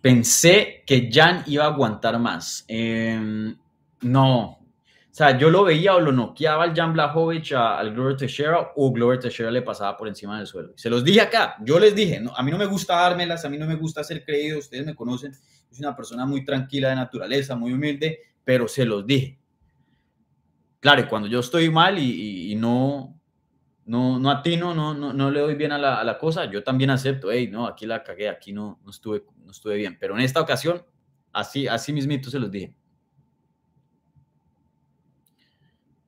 [0.00, 2.64] Pensé que Jan iba a aguantar más.
[2.68, 3.56] Em,
[4.02, 4.60] no.
[5.10, 8.92] O sea, yo lo veía o lo noqueaba al Jan Blachowicz al Glover Teixeira o
[8.92, 10.72] Glover Teixeira le pasaba por encima del suelo.
[10.76, 13.58] Se los dije acá, yo les dije, a mí no me gusta dármelas, a mí
[13.58, 17.56] no me gusta ser creído, ustedes me conocen, soy una persona muy tranquila de naturaleza,
[17.56, 19.40] muy humilde, pero se los dije.
[20.78, 23.19] Claro, y cuando yo estoy mal y, no,
[23.90, 27.32] no, no atino, no, no, no le doy bien a la, cosa, yo también acepto,
[27.32, 29.96] hey, no, aquí la cagué, aquí no, no estuve estuve bien.
[29.98, 30.84] Pero en esta ocasión,
[31.32, 32.72] así, así mismito se los dije.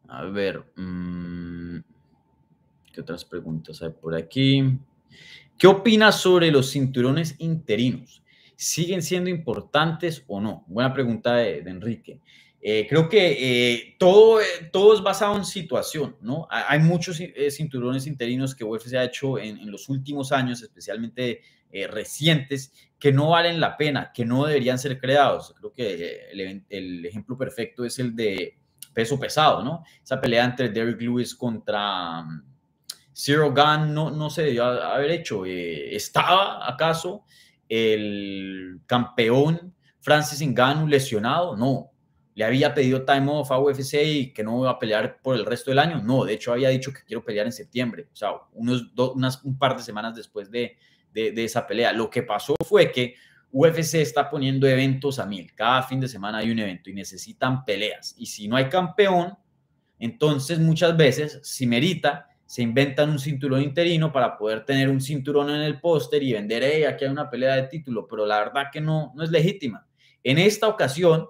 [0.07, 1.79] A ver, mm,
[2.93, 4.79] ¿qué otras preguntas hay por aquí?
[5.59, 8.23] ¿Qué opinas sobre los cinturones interinos?
[8.55, 10.65] ¿Siguen siendo importantes o no?
[10.69, 12.21] Buena pregunta de, Enrique.
[12.65, 14.39] Eh, creo que eh, todo,
[14.71, 16.47] todo es basado en situación, ¿no?
[16.49, 21.41] Hay muchos eh, cinturones interinos que UFC ha hecho en, los últimos años, especialmente
[21.75, 25.55] eh, recientes que no valen la pena, que no deberían ser creados.
[25.59, 26.31] Creo que
[26.69, 28.59] el, ejemplo perfecto es el de
[28.93, 29.83] peso pesado, ¿no?
[30.05, 32.27] Esa pelea entre Derrick Lewis contra
[33.15, 35.47] Zero Gun no, no se debió haber hecho.
[35.47, 37.25] Eh, ¿Estaba acaso
[37.71, 41.57] el campeón Francis Ngannou lesionado?
[41.57, 41.92] No.
[42.35, 45.45] Le había pedido time off a UFC y que no iba a pelear por el
[45.45, 46.01] resto del año.
[46.03, 49.59] No, de hecho había dicho que quiero pelear en septiembre, o sea, unos unas, un
[49.59, 50.77] par de semanas después de,
[51.13, 51.93] de, esa pelea.
[51.93, 53.15] Lo que pasó fue que
[53.51, 55.53] UFC está poniendo eventos a mil.
[55.55, 58.15] Cada fin de semana hay un evento y necesitan peleas.
[58.17, 59.37] Y si no hay campeón,
[59.99, 65.51] entonces muchas veces, si merita, se inventan un cinturón interino para poder tener un cinturón
[65.51, 68.65] en el póster y vender, hey, aquí hay una pelea de título, pero la verdad
[68.73, 69.87] que no, no es legítima.
[70.25, 71.29] En esta ocasión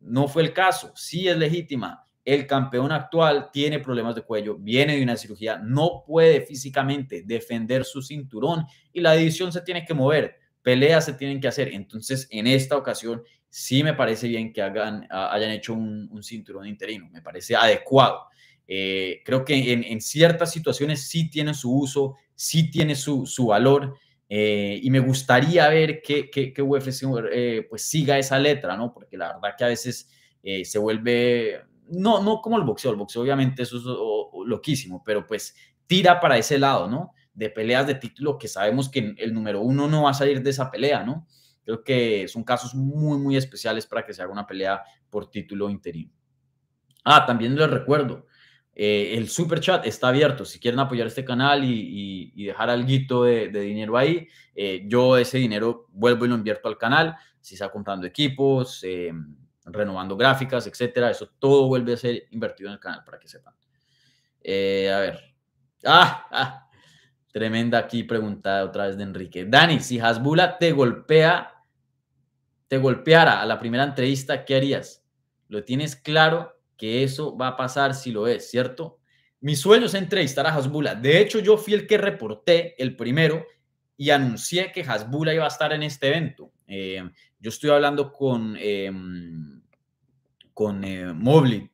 [0.00, 2.04] no fue el caso, sí es legítima.
[2.24, 7.84] El campeón actual tiene problemas de cuello, viene de una cirugía, no puede físicamente defender
[7.84, 11.68] su cinturón y la división se tiene que mover, peleas se tienen que hacer.
[11.68, 17.08] Entonces, en esta ocasión, sí me parece bien que hagan, hayan hecho un, cinturón interino,
[17.10, 18.26] me parece adecuado.
[18.66, 23.96] Eh, creo que en, ciertas situaciones sí tiene su uso, sí tiene su valor
[24.28, 28.92] eh, y me gustaría ver que, que, UFC eh, pues siga esa letra, ¿no?
[28.92, 30.10] Porque la verdad que a veces
[30.62, 33.82] se vuelve, no, no como el boxeo, el boxeo obviamente eso es
[34.46, 35.54] loquísimo, pero pues
[35.86, 37.12] tira para ese lado, ¿no?
[37.34, 40.50] De peleas de título que sabemos que el número uno no va a salir de
[40.50, 41.26] esa pelea, ¿no?
[41.64, 45.68] Creo que son casos muy, muy especiales para que se haga una pelea por título
[45.68, 46.12] interino.
[47.04, 48.26] Ah, también les recuerdo,
[48.80, 50.44] eh, el super chat está abierto.
[50.44, 55.38] Si quieren apoyar este canal y, dejar algo de, de dinero ahí, eh, yo ese
[55.38, 57.16] dinero vuelvo y lo invierto al canal.
[57.40, 59.12] Si está comprando equipos, eh,
[59.64, 63.52] renovando gráficas, etcétera, eso todo vuelve a ser invertido en el canal para que sepan.
[63.54, 65.34] a ver.
[65.84, 66.70] Ah, ah,
[67.32, 69.44] tremenda aquí pregunta otra vez de Enrique.
[69.44, 71.52] Dani, si Hasbula te golpea
[72.68, 75.02] te golpeara a la primera entrevista, ¿qué harías?
[75.48, 78.98] ¿Lo tienes claro que eso va a pasar si lo es, cierto?
[79.40, 80.94] Mi sueño es entrevistar a Hasbula.
[80.94, 83.44] De hecho, yo fui el que reporté el primero
[83.96, 86.52] y anuncié que Hasbula iba a estar en este evento.
[86.66, 87.02] Eh,
[87.40, 88.90] yo estoy hablando con, eh,
[90.54, 91.68] con eh, Mobley,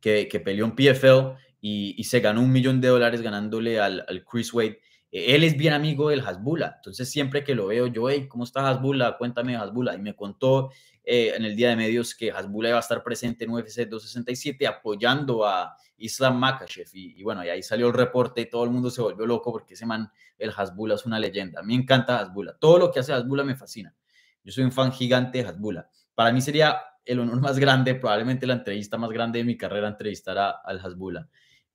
[0.00, 4.24] que, que, peleó en PFL y, se ganó un millón de dólares ganándole al, al
[4.24, 4.80] Chris Wade.
[5.10, 8.44] Eh, él es bien amigo del Hasbula, entonces siempre que lo veo yo, hey, ¿cómo
[8.44, 9.16] está Hasbula?
[9.18, 9.94] Cuéntame Hasbula.
[9.94, 10.70] Y me contó
[11.04, 14.66] eh, en el día de medios que Hasbula iba a estar presente en UFC 267
[14.66, 16.88] apoyando a Islam Makachev.
[16.92, 19.74] Y, bueno, y ahí salió el reporte y todo el mundo se volvió loco porque
[19.74, 21.62] ese man, el Hasbula, es una leyenda.
[21.62, 22.56] Me encanta Hasbula.
[22.58, 23.94] Todo lo que hace Hasbula me fascina.
[24.42, 25.88] Yo soy un fan gigante de Hasbula.
[26.14, 29.88] Para mí sería el honor más grande, probablemente la entrevista más grande de mi carrera,
[29.88, 31.28] entrevistar a, al Hasbula.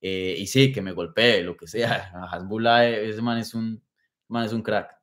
[0.08, 2.12] Eh, y sí, que me golpee, lo que sea.
[2.32, 3.84] Hasbullah, ese man es un,
[4.28, 4.96] man es un crack.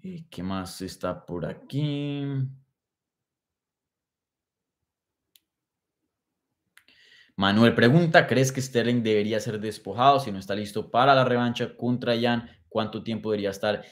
[0.00, 2.24] ¿Y qué más está por aquí?
[7.36, 11.76] Manuel pregunta, ¿crees que Sterling debería ser despojado si no está listo para la revancha
[11.76, 12.48] contra Jan?
[12.68, 13.84] ¿Cuánto tiempo debería estar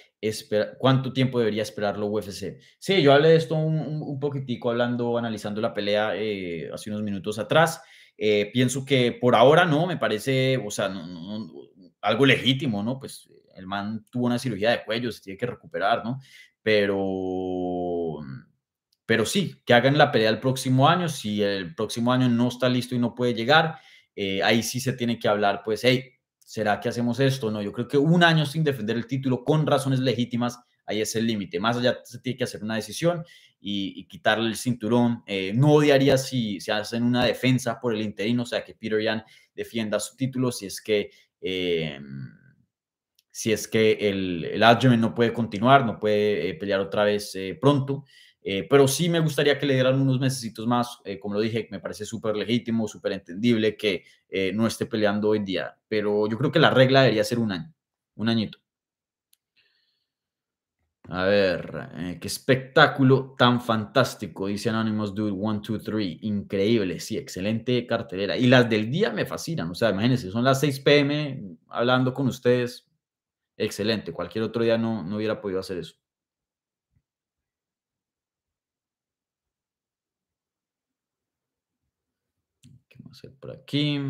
[0.78, 2.58] cuánto tiempo debería esperarlo UFC?
[2.78, 7.02] Sí, yo hablé de esto un, un poquitico hablando, analizando la pelea eh, hace unos
[7.02, 7.82] minutos atrás.
[8.16, 10.92] Eh, pienso que por ahora no, me parece, o sea,
[12.00, 12.98] algo legítimo, ¿no?
[12.98, 16.20] Pues el man tuvo una cirugía de cuello, se tiene que recuperar, ¿no?
[16.62, 18.20] Pero
[19.06, 21.08] pero sí, que hagan la pelea el próximo año.
[21.08, 23.78] Si el próximo año no está listo y no puede llegar,
[24.16, 26.13] eh, ahí sí se tiene que hablar, pues, hey,
[26.44, 27.50] ¿será que hacemos esto?
[27.50, 31.16] No, yo creo que un año sin defender el título con razones legítimas, ahí es
[31.16, 31.58] el límite.
[31.58, 33.24] Más allá se tiene que hacer una decisión
[33.58, 35.24] y, quitarle el cinturón.
[35.26, 39.00] Eh, no odiaría si se hacen una defensa por el interino, o sea, que Peter
[39.00, 41.10] Yan defienda su título si es que...
[41.40, 41.98] Eh,
[43.36, 48.04] si es que el, el no puede continuar, no puede pelear otra vez pronto.
[48.46, 51.66] Eh, pero sí me gustaría que le dieran unos meses más, eh, como lo dije,
[51.70, 56.36] me parece súper legítimo, súper entendible que eh, no esté peleando hoy día, pero yo
[56.36, 57.72] creo que la regla debería ser un año,
[58.16, 58.58] un añito.
[61.08, 68.36] A ver, qué espectáculo tan fantástico, dice Anonymous Dude 123, increíble, sí, excelente cartelera.
[68.38, 72.26] Y las del día me fascinan, o sea, imagínense, son las 6 pm hablando con
[72.26, 72.86] ustedes,
[73.56, 75.94] excelente, cualquier otro día no, no hubiera podido hacer eso.
[83.40, 84.00] Por aquí.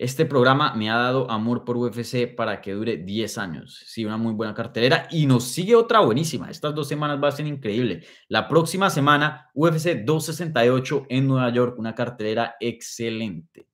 [0.00, 3.82] Este programa me ha dado amor por UFC para que dure 10 años.
[3.86, 5.06] Sí, una muy buena cartelera.
[5.10, 6.50] Y nos sigue otra buenísima.
[6.50, 8.02] Estas dos semanas va a ser increíble.
[8.28, 11.78] La próxima semana, UFC 268 en Nueva York.
[11.78, 13.68] Una cartelera excelente.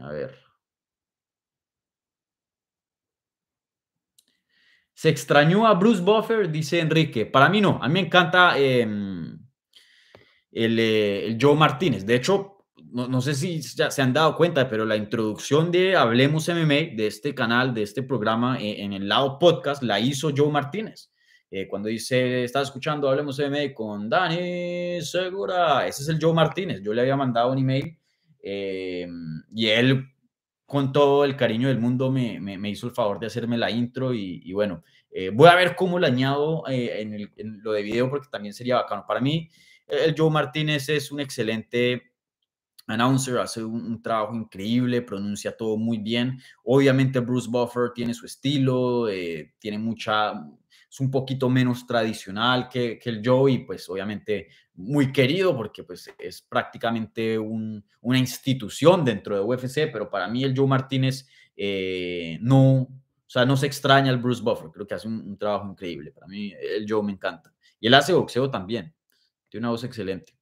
[0.00, 0.41] A ver.
[5.02, 7.26] Se extrañó a Bruce Buffer, dice Enrique.
[7.26, 9.36] Para mí no, a mí me encanta em,
[10.52, 12.06] el, eh, el, Joe Martínez.
[12.06, 12.58] De hecho,
[12.92, 17.08] no, sé si ya se han dado cuenta, pero la introducción de Hablemos MMA, de
[17.08, 21.10] este canal, de este programa eh, en el lado podcast, la hizo Joe Martínez.
[21.50, 26.80] Eh, cuando dice, estás escuchando Hablemos MMA con Dani Segura, ese es el Joe Martínez.
[26.80, 27.98] Yo le había mandado un email
[28.40, 29.08] eh,
[29.52, 30.11] y él,
[30.72, 34.50] con todo el cariño del mundo, me, hizo el favor de hacerme la intro y,
[34.54, 34.82] bueno,
[35.34, 38.76] voy a ver cómo lo añado en, el, en, lo de video porque también sería
[38.76, 39.04] bacano.
[39.06, 39.50] Para mí,
[39.86, 42.14] el Joe Martínez es un excelente
[42.86, 46.40] announcer, hace un, trabajo increíble, pronuncia todo muy bien.
[46.64, 50.32] Obviamente Bruce Buffer tiene su estilo, eh, tiene mucha,
[50.90, 54.48] es un poquito menos tradicional que, que, el Joe y pues obviamente
[54.82, 60.56] muy querido porque pues es prácticamente una institución dentro de UFC, pero para mí el
[60.56, 61.26] Joe Martínez
[61.56, 62.90] eh, no, o
[63.26, 66.10] sea, no se extraña al Bruce Buffer, creo que hace un, un trabajo increíble.
[66.10, 67.52] Para mí el Joe me encanta.
[67.80, 68.94] Y él hace boxeo también,
[69.48, 70.34] tiene una voz excelente.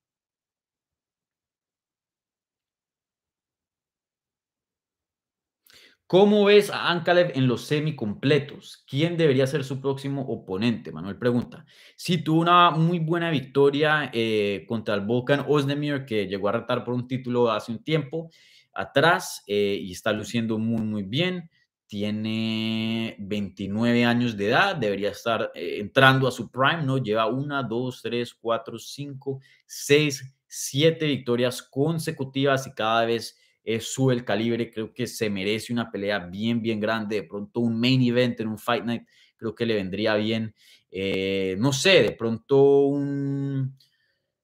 [6.11, 8.85] ¿Cómo ves a Ankalev en los semicompletos?
[8.89, 10.91] ¿Quién debería ser su próximo oponente?
[10.91, 11.65] Manuel pregunta.
[11.95, 16.83] Sí, tuvo una muy buena victoria eh, contra el Volkan Ozdemir, que llegó a retar
[16.83, 18.29] por un título hace un tiempo
[18.73, 21.49] atrás eh, y está luciendo muy, muy bien.
[21.87, 26.99] Tiene 29 años de edad, debería estar eh, entrando a su prime, ¿no?
[26.99, 34.15] Lleva una, dos, tres, cuatro, cinco, seis, siete victorias consecutivas y cada vez es sube
[34.15, 38.03] el calibre, creo que se merece una pelea bien, bien grande, de pronto un main
[38.03, 39.03] event en un Fight Night,
[39.37, 40.55] creo que le vendría bien,
[40.91, 43.77] eh, no sé, de pronto un...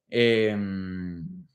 [0.08, 1.46] Em,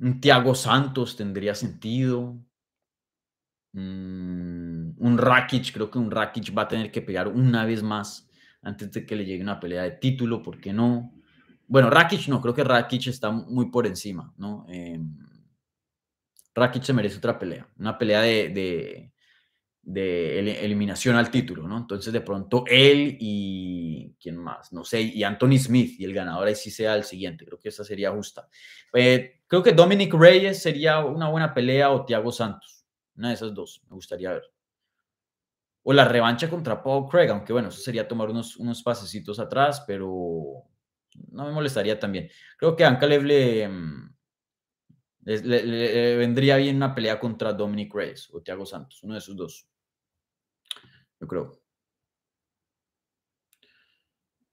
[0.00, 0.20] un
[0.54, 2.38] Santos tendría sentido.
[3.72, 8.28] Mm, un Rakic, creo que un Rakic va a tener que pegar una vez más
[8.62, 11.12] antes de que le llegue una pelea de título, ¿por qué no?
[11.74, 14.64] Bueno, Rakic no, creo que Rakic está muy por encima, ¿no?
[14.68, 14.96] Eh,
[16.54, 19.10] Rakic se merece otra pelea, una pelea de,
[19.82, 21.76] de, eliminación al título, ¿no?
[21.78, 26.46] Entonces, de pronto él y quién más, no sé, y Anthony Smith y el ganador
[26.46, 28.48] ahí sí sea el siguiente, creo que esa sería justa.
[28.92, 33.52] Eh, creo que Dominic Reyes sería una buena pelea o Thiago Santos, una de esas
[33.52, 34.44] dos, me gustaría ver.
[35.82, 39.82] O la revancha contra Paul Craig, aunque bueno, eso sería tomar unos, unos pasecitos atrás,
[39.88, 40.68] pero
[41.30, 42.30] no me molestaría también.
[42.58, 44.14] Creo que a Ankalev mm,
[45.24, 49.36] le, le, vendría bien una pelea contra Dominic Reyes o Thiago Santos, uno de esos
[49.36, 49.68] dos.
[51.20, 51.64] Yo creo.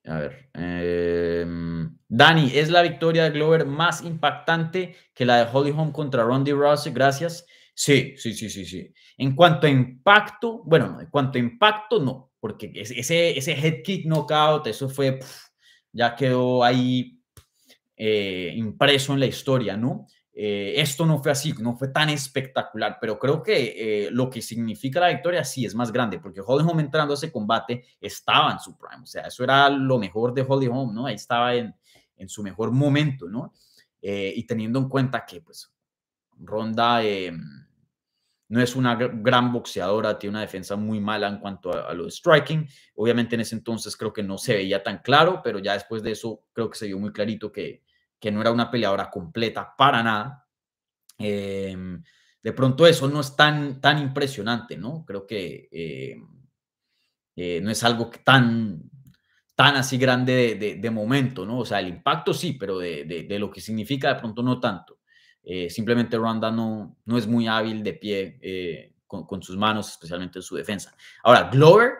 [0.05, 0.49] A ver.
[0.53, 6.23] Em, Dani, ¿es la victoria de Glover más impactante que la de Holly Holm contra
[6.23, 6.91] Rondy Rousey?
[6.91, 7.45] Gracias.
[7.73, 8.93] Sí, sí, sí, sí, sí.
[9.17, 14.05] En cuanto a impacto, bueno, en cuanto a impacto, no, porque ese, ese head kick
[14.05, 15.19] knockout, eso fue
[15.91, 17.21] ya quedó ahí
[17.95, 20.07] eh, impreso en la historia, ¿no?
[20.33, 24.41] Eh, esto no fue así, no fue tan espectacular, pero creo que eh, lo que
[24.41, 28.53] significa la victoria sí es más grande, porque Holly Holm entrando a ese combate estaba
[28.53, 31.05] en su prime, o sea, eso era lo mejor de Holly Holm, ¿no?
[31.05, 31.75] Ahí estaba en,
[32.15, 33.53] en su mejor momento, ¿no?
[34.03, 35.71] y teniendo en cuenta que, pues,
[36.39, 37.39] Ronda em,
[38.51, 42.11] no es una gran boxeadora, tiene una defensa muy mala en cuanto a, lo de
[42.11, 42.67] striking.
[42.95, 46.11] Obviamente en ese entonces creo que no se veía tan claro, pero ya después de
[46.11, 47.81] eso creo que se vio muy clarito que,
[48.19, 50.45] que no era una peleadora completa para nada.
[51.17, 52.03] Em,
[52.43, 55.05] de pronto eso no es tan, tan impresionante, ¿no?
[55.05, 56.27] Creo que em,
[57.37, 58.81] eh, no es algo tan,
[59.55, 61.59] tan así grande de, de, momento, ¿no?
[61.59, 64.99] O sea, el impacto sí, pero de, de, lo que significa de pronto no tanto.
[65.43, 70.39] Eh, simplemente Ronda no, no es muy hábil de pie eh, con, sus manos, especialmente
[70.39, 70.95] en su defensa.
[71.23, 71.93] Ahora, Glover,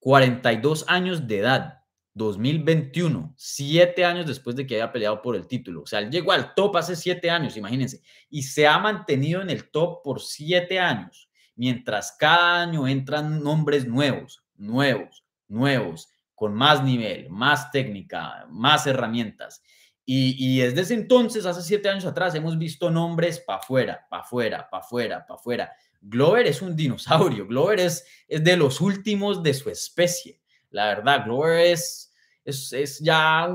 [0.00, 1.80] 42 años de edad,
[2.14, 5.82] 2021, siete años después de que haya peleado por el título.
[5.82, 9.50] O sea, él llegó al top hace siete años, imagínense, y se ha mantenido en
[9.50, 16.82] el top por siete años, mientras cada año entran nombres nuevos, nuevos, nuevos, con más
[16.82, 19.62] nivel, más técnica, más herramientas.
[20.06, 24.68] Y, desde ese entonces, hace siete años atrás, hemos visto nombres para afuera, para afuera,
[24.68, 25.72] para afuera, para afuera.
[26.00, 30.40] Glover es un dinosaurio, Glover es, es de los últimos de su especie.
[30.70, 32.12] La verdad, Glover es,
[32.44, 33.48] es, ya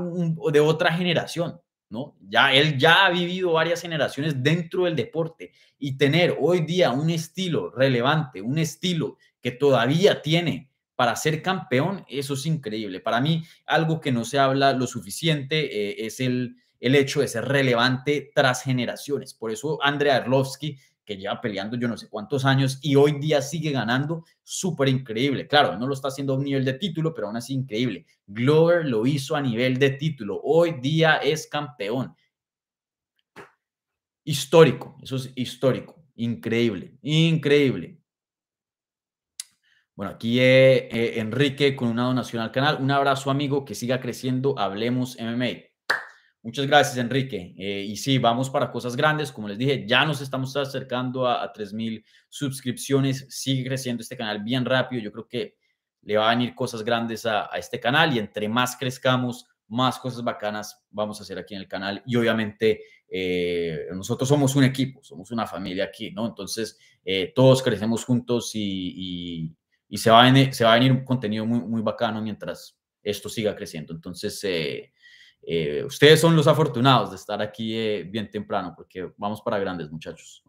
[0.52, 2.16] de otra generación, ¿no?
[2.20, 7.10] Ya él ya ha vivido varias generaciones dentro del deporte y tener hoy día un
[7.10, 13.00] estilo relevante, un estilo que todavía tiene para ser campeón, eso es increíble.
[13.00, 17.28] Para mí, algo que no se habla lo suficiente eh, es el, el hecho de
[17.28, 19.34] ser relevante tras generaciones.
[19.34, 23.40] Por eso Andrea Arlovsky, que lleva peleando yo no sé cuántos años y hoy día
[23.40, 25.46] sigue ganando, súper increíble.
[25.46, 28.06] Claro, no lo está haciendo a un nivel de título, pero aún así increíble.
[28.26, 30.40] Glover lo hizo a nivel de título.
[30.42, 32.14] Hoy día es campeón.
[34.24, 38.00] histórico, eso es histórico, increíble, increíble.
[39.96, 42.76] Bueno, aquí eh, eh, Enrique con una donación al canal.
[42.82, 44.58] Un abrazo, amigo, que siga creciendo.
[44.58, 45.62] Hablemos MMA.
[46.42, 47.54] Muchas gracias, Enrique.
[47.56, 49.32] Eh, y sí, vamos para cosas grandes.
[49.32, 53.24] Como les dije, ya nos estamos acercando a, a 3.000 suscripciones.
[53.30, 55.00] Sigue creciendo este canal bien rápido.
[55.00, 55.56] Yo creo que
[56.02, 60.22] le va a venir cosas grandes a, este canal y entre más crezcamos, más cosas
[60.22, 62.02] bacanas vamos a hacer aquí en el canal.
[62.04, 62.82] Y obviamente
[63.94, 66.26] nosotros somos un equipo, somos una familia aquí, ¿no?
[66.26, 66.78] Entonces,
[67.34, 69.56] todos crecemos juntos y
[69.94, 72.76] se va, a venir, se va a venir un contenido muy, muy bacano mientras
[73.06, 73.94] esto siga creciendo.
[73.94, 74.92] Entonces, eh,
[75.42, 79.90] eh, ustedes son los afortunados de estar aquí eh, bien temprano, porque vamos para grandes,
[79.90, 80.42] muchachos.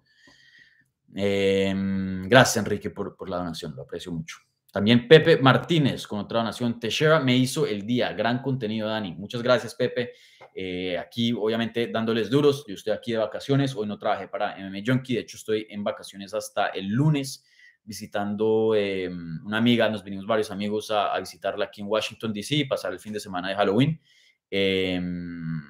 [1.15, 4.37] Em, gracias, Enrique, por, por, la donación, lo aprecio mucho.
[4.71, 6.79] También Pepe Martínez con otra donación.
[6.79, 8.11] Teixeira me hizo el día.
[8.13, 9.15] Gran contenido, Dani.
[9.15, 10.13] Muchas gracias, Pepe.
[10.99, 12.65] aquí, obviamente, dándoles duros.
[12.67, 13.75] Yo estoy aquí de vacaciones.
[13.75, 15.15] Hoy no trabajé para MMA Junkie.
[15.15, 17.45] De hecho, estoy en vacaciones hasta el lunes
[17.87, 22.55] visitando eh, una amiga, nos vinimos varios amigos a, visitarla aquí en Washington, D.C.
[22.55, 23.99] y pasar el fin de semana de Halloween.
[24.51, 25.61] Em,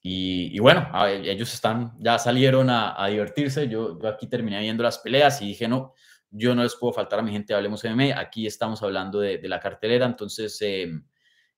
[0.00, 3.68] y, bueno, ellos están, ya salieron a, divertirse.
[3.68, 5.92] Yo, aquí terminé viendo las peleas y dije, no,
[6.30, 8.18] yo no les puedo faltar a mi gente, hablemos MMA.
[8.18, 11.04] Aquí estamos hablando de, la cartelera, entonces em,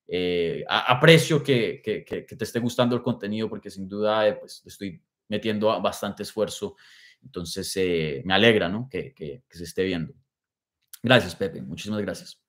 [0.07, 4.63] eh, aprecio que, que, que, te esté gustando el contenido porque sin duda eh, pues,
[4.65, 6.75] estoy metiendo bastante esfuerzo
[7.25, 10.13] entonces, eh, me alegra que, se esté viendo.
[11.01, 11.61] Gracias, Pepe.
[11.61, 12.39] Muchísimas gracias.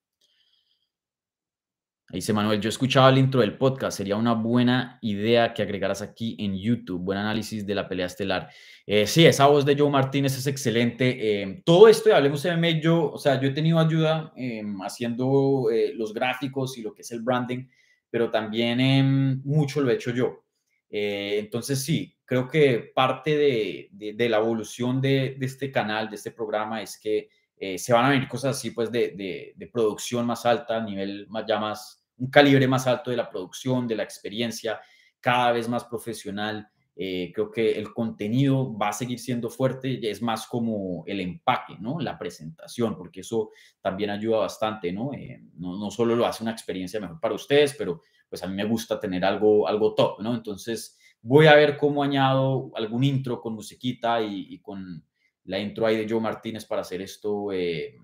[2.08, 6.02] Ahí dice Manuel, yo escuchaba el intro del podcast, sería una buena idea que agregaras
[6.02, 8.48] aquí en YouTube, buen análisis de la pelea estelar.
[8.86, 11.42] Eh, sí, esa voz de Joe Martínez es excelente.
[11.42, 15.66] Eh, todo esto de Hablemos MMA, yo, o sea, yo he tenido ayuda em, haciendo
[15.96, 17.66] los gráficos y lo que es el branding,
[18.08, 20.44] pero también em, mucho lo he hecho yo.
[20.88, 26.98] entonces, sí, creo que parte de, la evolución de, este canal, de este programa, es
[26.98, 31.44] que eh, se van a venir cosas así, pues, de, producción más alta, nivel más,
[31.46, 34.80] ya más, un calibre más alto de la producción, de la experiencia,
[35.20, 36.68] cada vez más profesional.
[36.98, 41.76] Eh, creo que el contenido va a seguir siendo fuerte, es más como el empaque,
[41.78, 42.00] ¿no?
[42.00, 43.50] La presentación, porque eso
[43.82, 45.12] también ayuda bastante, ¿no?
[45.12, 48.00] Eh, no, no, solo lo hace una experiencia mejor para ustedes, pero
[48.30, 50.34] pues a mí me gusta tener algo, algo top, ¿no?
[50.34, 50.98] Entonces,
[51.28, 55.04] Voy a ver cómo añado algún intro con musiquita y, con
[55.42, 57.96] la intro ahí de Joe Martínez para hacer esto eh,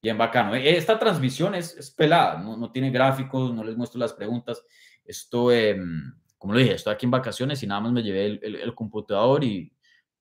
[0.00, 0.54] bien bacano.
[0.54, 2.72] E, esta transmisión es, pelada, ¿no?
[2.72, 4.64] tiene gráficos, no les muestro las preguntas.
[5.04, 8.74] Esto, em, como lo dije, estoy aquí en vacaciones y nada más me llevé el,
[8.74, 9.70] computador y,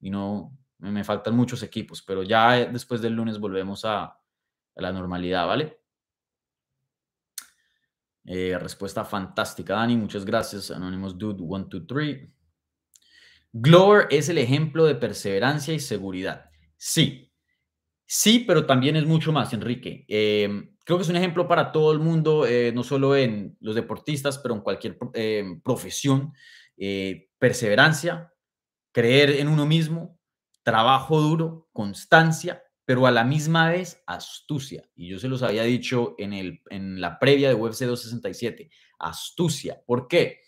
[0.01, 5.47] no me, faltan muchos equipos, pero ya después del lunes volvemos a, a la normalidad,
[5.47, 5.79] ¿vale?
[8.25, 9.97] Eh, respuesta fantástica, Dani.
[9.97, 12.29] Muchas gracias, Anonymous Dude 123.
[13.51, 16.49] Glover es el ejemplo de perseverancia y seguridad.
[16.77, 17.31] Sí,
[18.05, 20.05] sí, pero también es mucho más, Enrique.
[20.07, 23.75] Eh, creo que es un ejemplo para todo el mundo, eh, no solo en los
[23.75, 24.97] deportistas, pero en cualquier
[25.63, 26.33] profesión.
[27.37, 28.33] perseverancia,
[28.91, 30.17] creer en uno mismo,
[30.63, 34.89] trabajo duro, constancia pero a la misma vez astucia.
[34.95, 38.69] Y yo se los había dicho en, el, en la previa de UFC 267,
[38.99, 39.81] astucia.
[39.85, 40.41] ¿Por qué?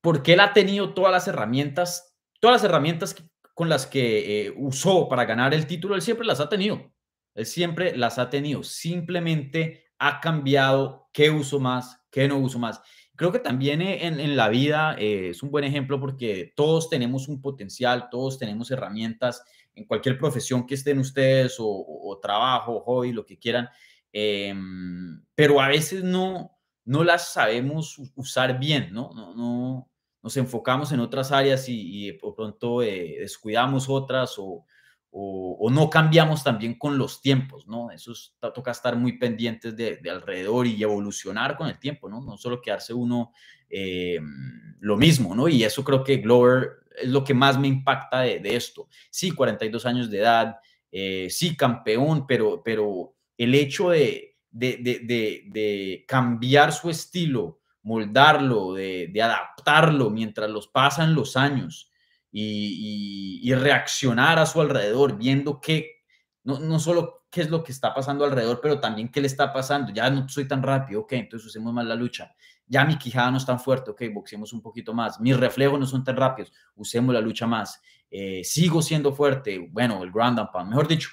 [0.00, 3.14] Porque él ha tenido todas las herramientas, todas las herramientas
[3.54, 6.92] con las que eh, usó para ganar el título, él siempre las ha tenido.
[7.34, 8.62] Él siempre las ha tenido.
[8.62, 12.80] Simplemente ha cambiado qué uso más, qué no uso más.
[13.14, 17.42] Creo que también en, la vida eh, es un buen ejemplo porque todos tenemos un
[17.42, 19.44] potencial, todos tenemos herramientas
[19.74, 23.68] en cualquier profesión que estén ustedes o, trabajo, hobby, lo que quieran,
[24.12, 29.10] em, pero a veces no, no las sabemos usar bien, ¿no?
[29.14, 29.90] no, no
[30.22, 34.66] nos enfocamos en otras áreas y, y por pronto eh, descuidamos otras o,
[35.12, 37.90] o, no cambiamos también con los tiempos, ¿no?
[37.90, 38.12] Eso
[38.54, 42.20] toca estar muy pendientes de, alrededor y evolucionar con el tiempo, ¿no?
[42.20, 43.32] No solo quedarse uno
[43.68, 45.48] em, lo mismo, ¿no?
[45.48, 48.88] Y eso creo que Glover es lo que más me impacta de, esto.
[49.10, 50.56] Sí, 42 años de edad,
[50.90, 60.10] eh, sí, campeón, pero, pero el hecho de, de, cambiar su estilo, moldarlo, de, adaptarlo
[60.10, 61.90] mientras los pasan los años
[62.32, 66.02] y, reaccionar a su alrededor, viendo que
[66.44, 69.52] no, no solo qué es lo que está pasando alrededor, pero también qué le está
[69.52, 69.92] pasando.
[69.92, 72.34] Ya no soy tan rápido, ok, entonces usemos más la lucha
[72.70, 75.86] ya mi quijada no es tan fuerte, ok, boxeemos un poquito más, mis reflejos no
[75.86, 80.50] son tan rápidos, usemos la lucha más, eh, sigo siendo fuerte, bueno, el ground and
[80.52, 81.08] pound, mejor dicho,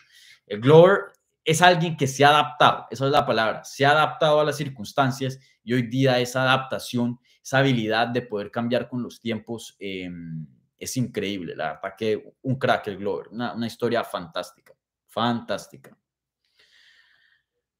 [0.45, 0.99] el Glover
[1.43, 4.55] es alguien que se ha adaptado, esa es la palabra, se ha adaptado a las
[4.55, 10.45] circunstancias y hoy día esa adaptación, esa habilidad de poder cambiar con los tiempos, em,
[10.77, 14.75] es increíble, la verdad que un crack el Glover, una, una historia fantástica,
[15.07, 15.97] fantástica.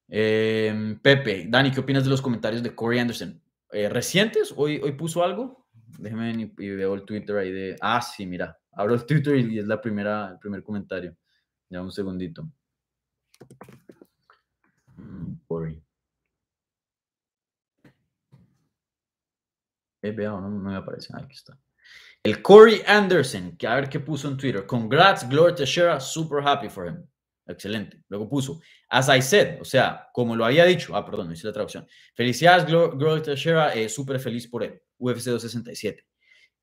[0.08, 3.40] Em, Pepe, Dani, ¿qué opinas de los comentarios de Corey Anderson?
[3.72, 4.52] Eh, ¿Recientes?
[4.56, 5.66] ¿Hoy, ¿Hoy puso algo?
[5.98, 7.76] Déjeme y, veo el Twitter ahí de...
[7.80, 8.58] Ah, sí, mira.
[8.72, 11.16] Abro el Twitter y es la primera, el primer comentario.
[11.68, 12.48] Ya un segundito.
[14.96, 15.82] Mm, Corey.
[20.02, 21.12] Eh, veo, no, me aparece.
[21.16, 21.58] Aquí está.
[22.22, 24.66] El Corey Anderson, que a ver qué puso en Twitter.
[24.66, 27.04] Congrats, Gloria Teixeira, super happy for him.
[27.48, 28.02] Excelente.
[28.08, 31.46] Luego puso, as I said, o sea, como lo había dicho, ah, perdón, no hice
[31.46, 31.86] la traducción.
[32.14, 34.80] Felicidades, Gloria Teixeira, eh, súper feliz por él.
[34.98, 36.06] UFC 267.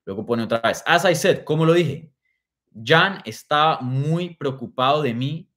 [0.06, 2.12] Luego pone otra vez, as I said, como lo dije,
[2.84, 5.50] Jan estaba muy preocupado de mí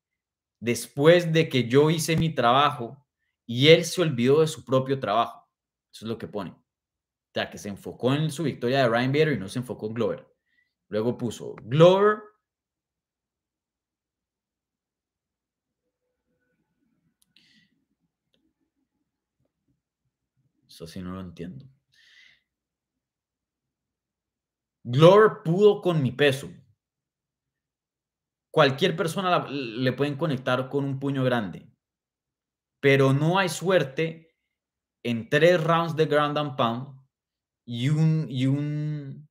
[0.60, 3.04] después de que yo hice mi trabajo
[3.44, 5.46] y él se olvidó de su propio trabajo.
[5.92, 6.50] Eso es lo que pone.
[6.52, 9.88] O sea, que se enfocó en su victoria de Ryan Bader y no se enfocó
[9.88, 10.26] en Glover.
[10.88, 12.18] Luego puso, Glover
[20.78, 21.66] Eso sí no lo entiendo.
[24.84, 26.48] Glover pudo con mi peso.
[28.52, 31.68] Cualquier persona le pueden conectar con un puño grande.
[32.80, 34.36] Pero no hay suerte
[35.02, 37.00] en tres rounds de ground and pound
[37.66, 39.28] y, un, y, un,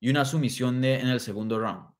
[0.00, 1.94] y una sumisión en el segundo round.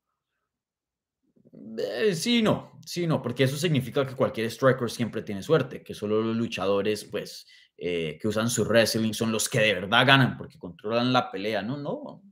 [1.78, 5.94] Eh, sí, no, sí, no, porque eso significa que cualquier striker siempre tiene suerte, que
[5.94, 10.36] solo los luchadores, pues, eh, que usan su wrestling son los que de verdad ganan
[10.36, 11.62] porque controlan la pelea.
[11.62, 12.22] No, no.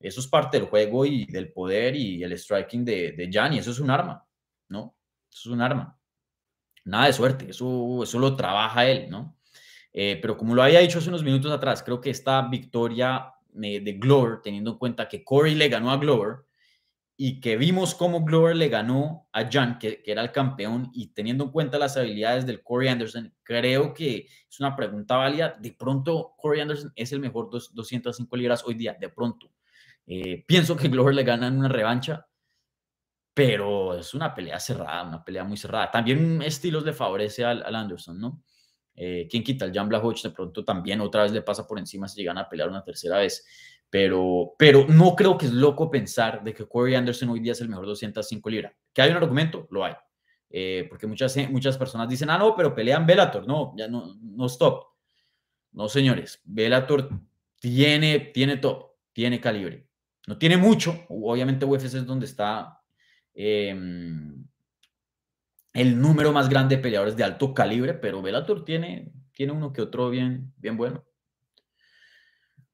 [0.00, 3.58] Eso es parte del juego y del poder y el striking de, de Gianni.
[3.58, 4.26] Eso es un arma,
[4.68, 4.96] ¿no?
[5.30, 5.96] Eso es un arma.
[6.84, 7.50] Nada de suerte.
[7.50, 9.36] Eso, eso lo trabaja él, ¿no?
[9.92, 13.80] Eh, pero como lo había dicho hace unos minutos atrás, creo que esta victoria de,
[13.80, 16.38] de Glover, teniendo en cuenta que Corey le ganó a Glover,
[17.24, 21.44] y que vimos cómo Glover le ganó a Jan, que, era el campeón, y teniendo
[21.44, 25.56] en cuenta las habilidades del Corey Anderson, creo que es una pregunta válida.
[25.60, 29.52] De pronto, Corey Anderson es el mejor dos, 205 libras hoy día, de pronto.
[30.04, 32.26] Eh, pienso que Glover le gana en una revancha,
[33.32, 35.92] pero es una pelea cerrada, una pelea muy cerrada.
[35.92, 38.42] También estilos le favorece al, Anderson, ¿no?
[38.96, 39.64] Eh, ¿Quién quita?
[39.64, 42.48] El Jan Blachowicz de pronto también otra vez le pasa por encima si llegan a
[42.48, 43.46] pelear una tercera vez.
[43.92, 47.60] Pero, pero no creo que es loco pensar de que Corey Anderson hoy día es
[47.60, 48.72] el mejor 205 libras.
[48.90, 49.68] ¿Que hay un argumento?
[49.70, 49.92] Lo hay.
[50.48, 53.46] Eh, porque muchas, muchas personas dicen, ah, no, pero pelean Bellator.
[53.46, 54.82] No, ya no, no stop.
[55.72, 56.40] No, señores.
[56.42, 57.10] Bellator
[57.60, 59.86] tiene, tiene top, tiene calibre.
[60.26, 61.04] No tiene mucho.
[61.10, 62.80] Obviamente UFC es donde está
[63.34, 64.42] em,
[65.74, 69.82] el número más grande de peleadores de alto calibre, pero Bellator tiene, tiene uno que
[69.82, 71.04] otro bien, bien bueno.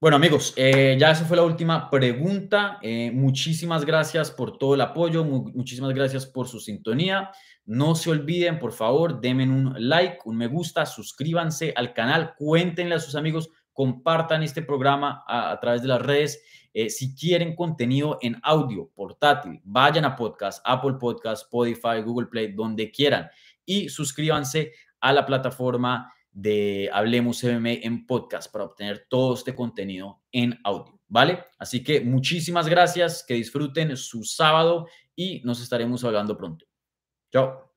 [0.01, 2.79] Bueno amigos, eh, ya esa fue la última pregunta.
[2.81, 7.31] Eh, muchísimas gracias por todo el apoyo, muchísimas gracias por su sintonía.
[7.65, 12.95] No se olviden, por favor, denme un like, un me gusta, suscríbanse al canal, cuéntenle
[12.95, 16.41] a sus amigos, compartan este programa a, través de las redes.
[16.73, 22.53] Eh, si quieren contenido en audio portátil, vayan a podcast, Apple Podcast, Spotify, Google Play,
[22.53, 23.29] donde quieran
[23.65, 24.71] y suscríbanse
[25.01, 30.99] a la plataforma de Hablemos MMA en podcast para obtener todo este contenido en audio,
[31.07, 31.43] ¿vale?
[31.57, 36.65] Así que muchísimas gracias, que disfruten su sábado y nos estaremos hablando pronto.
[37.31, 37.68] Chao.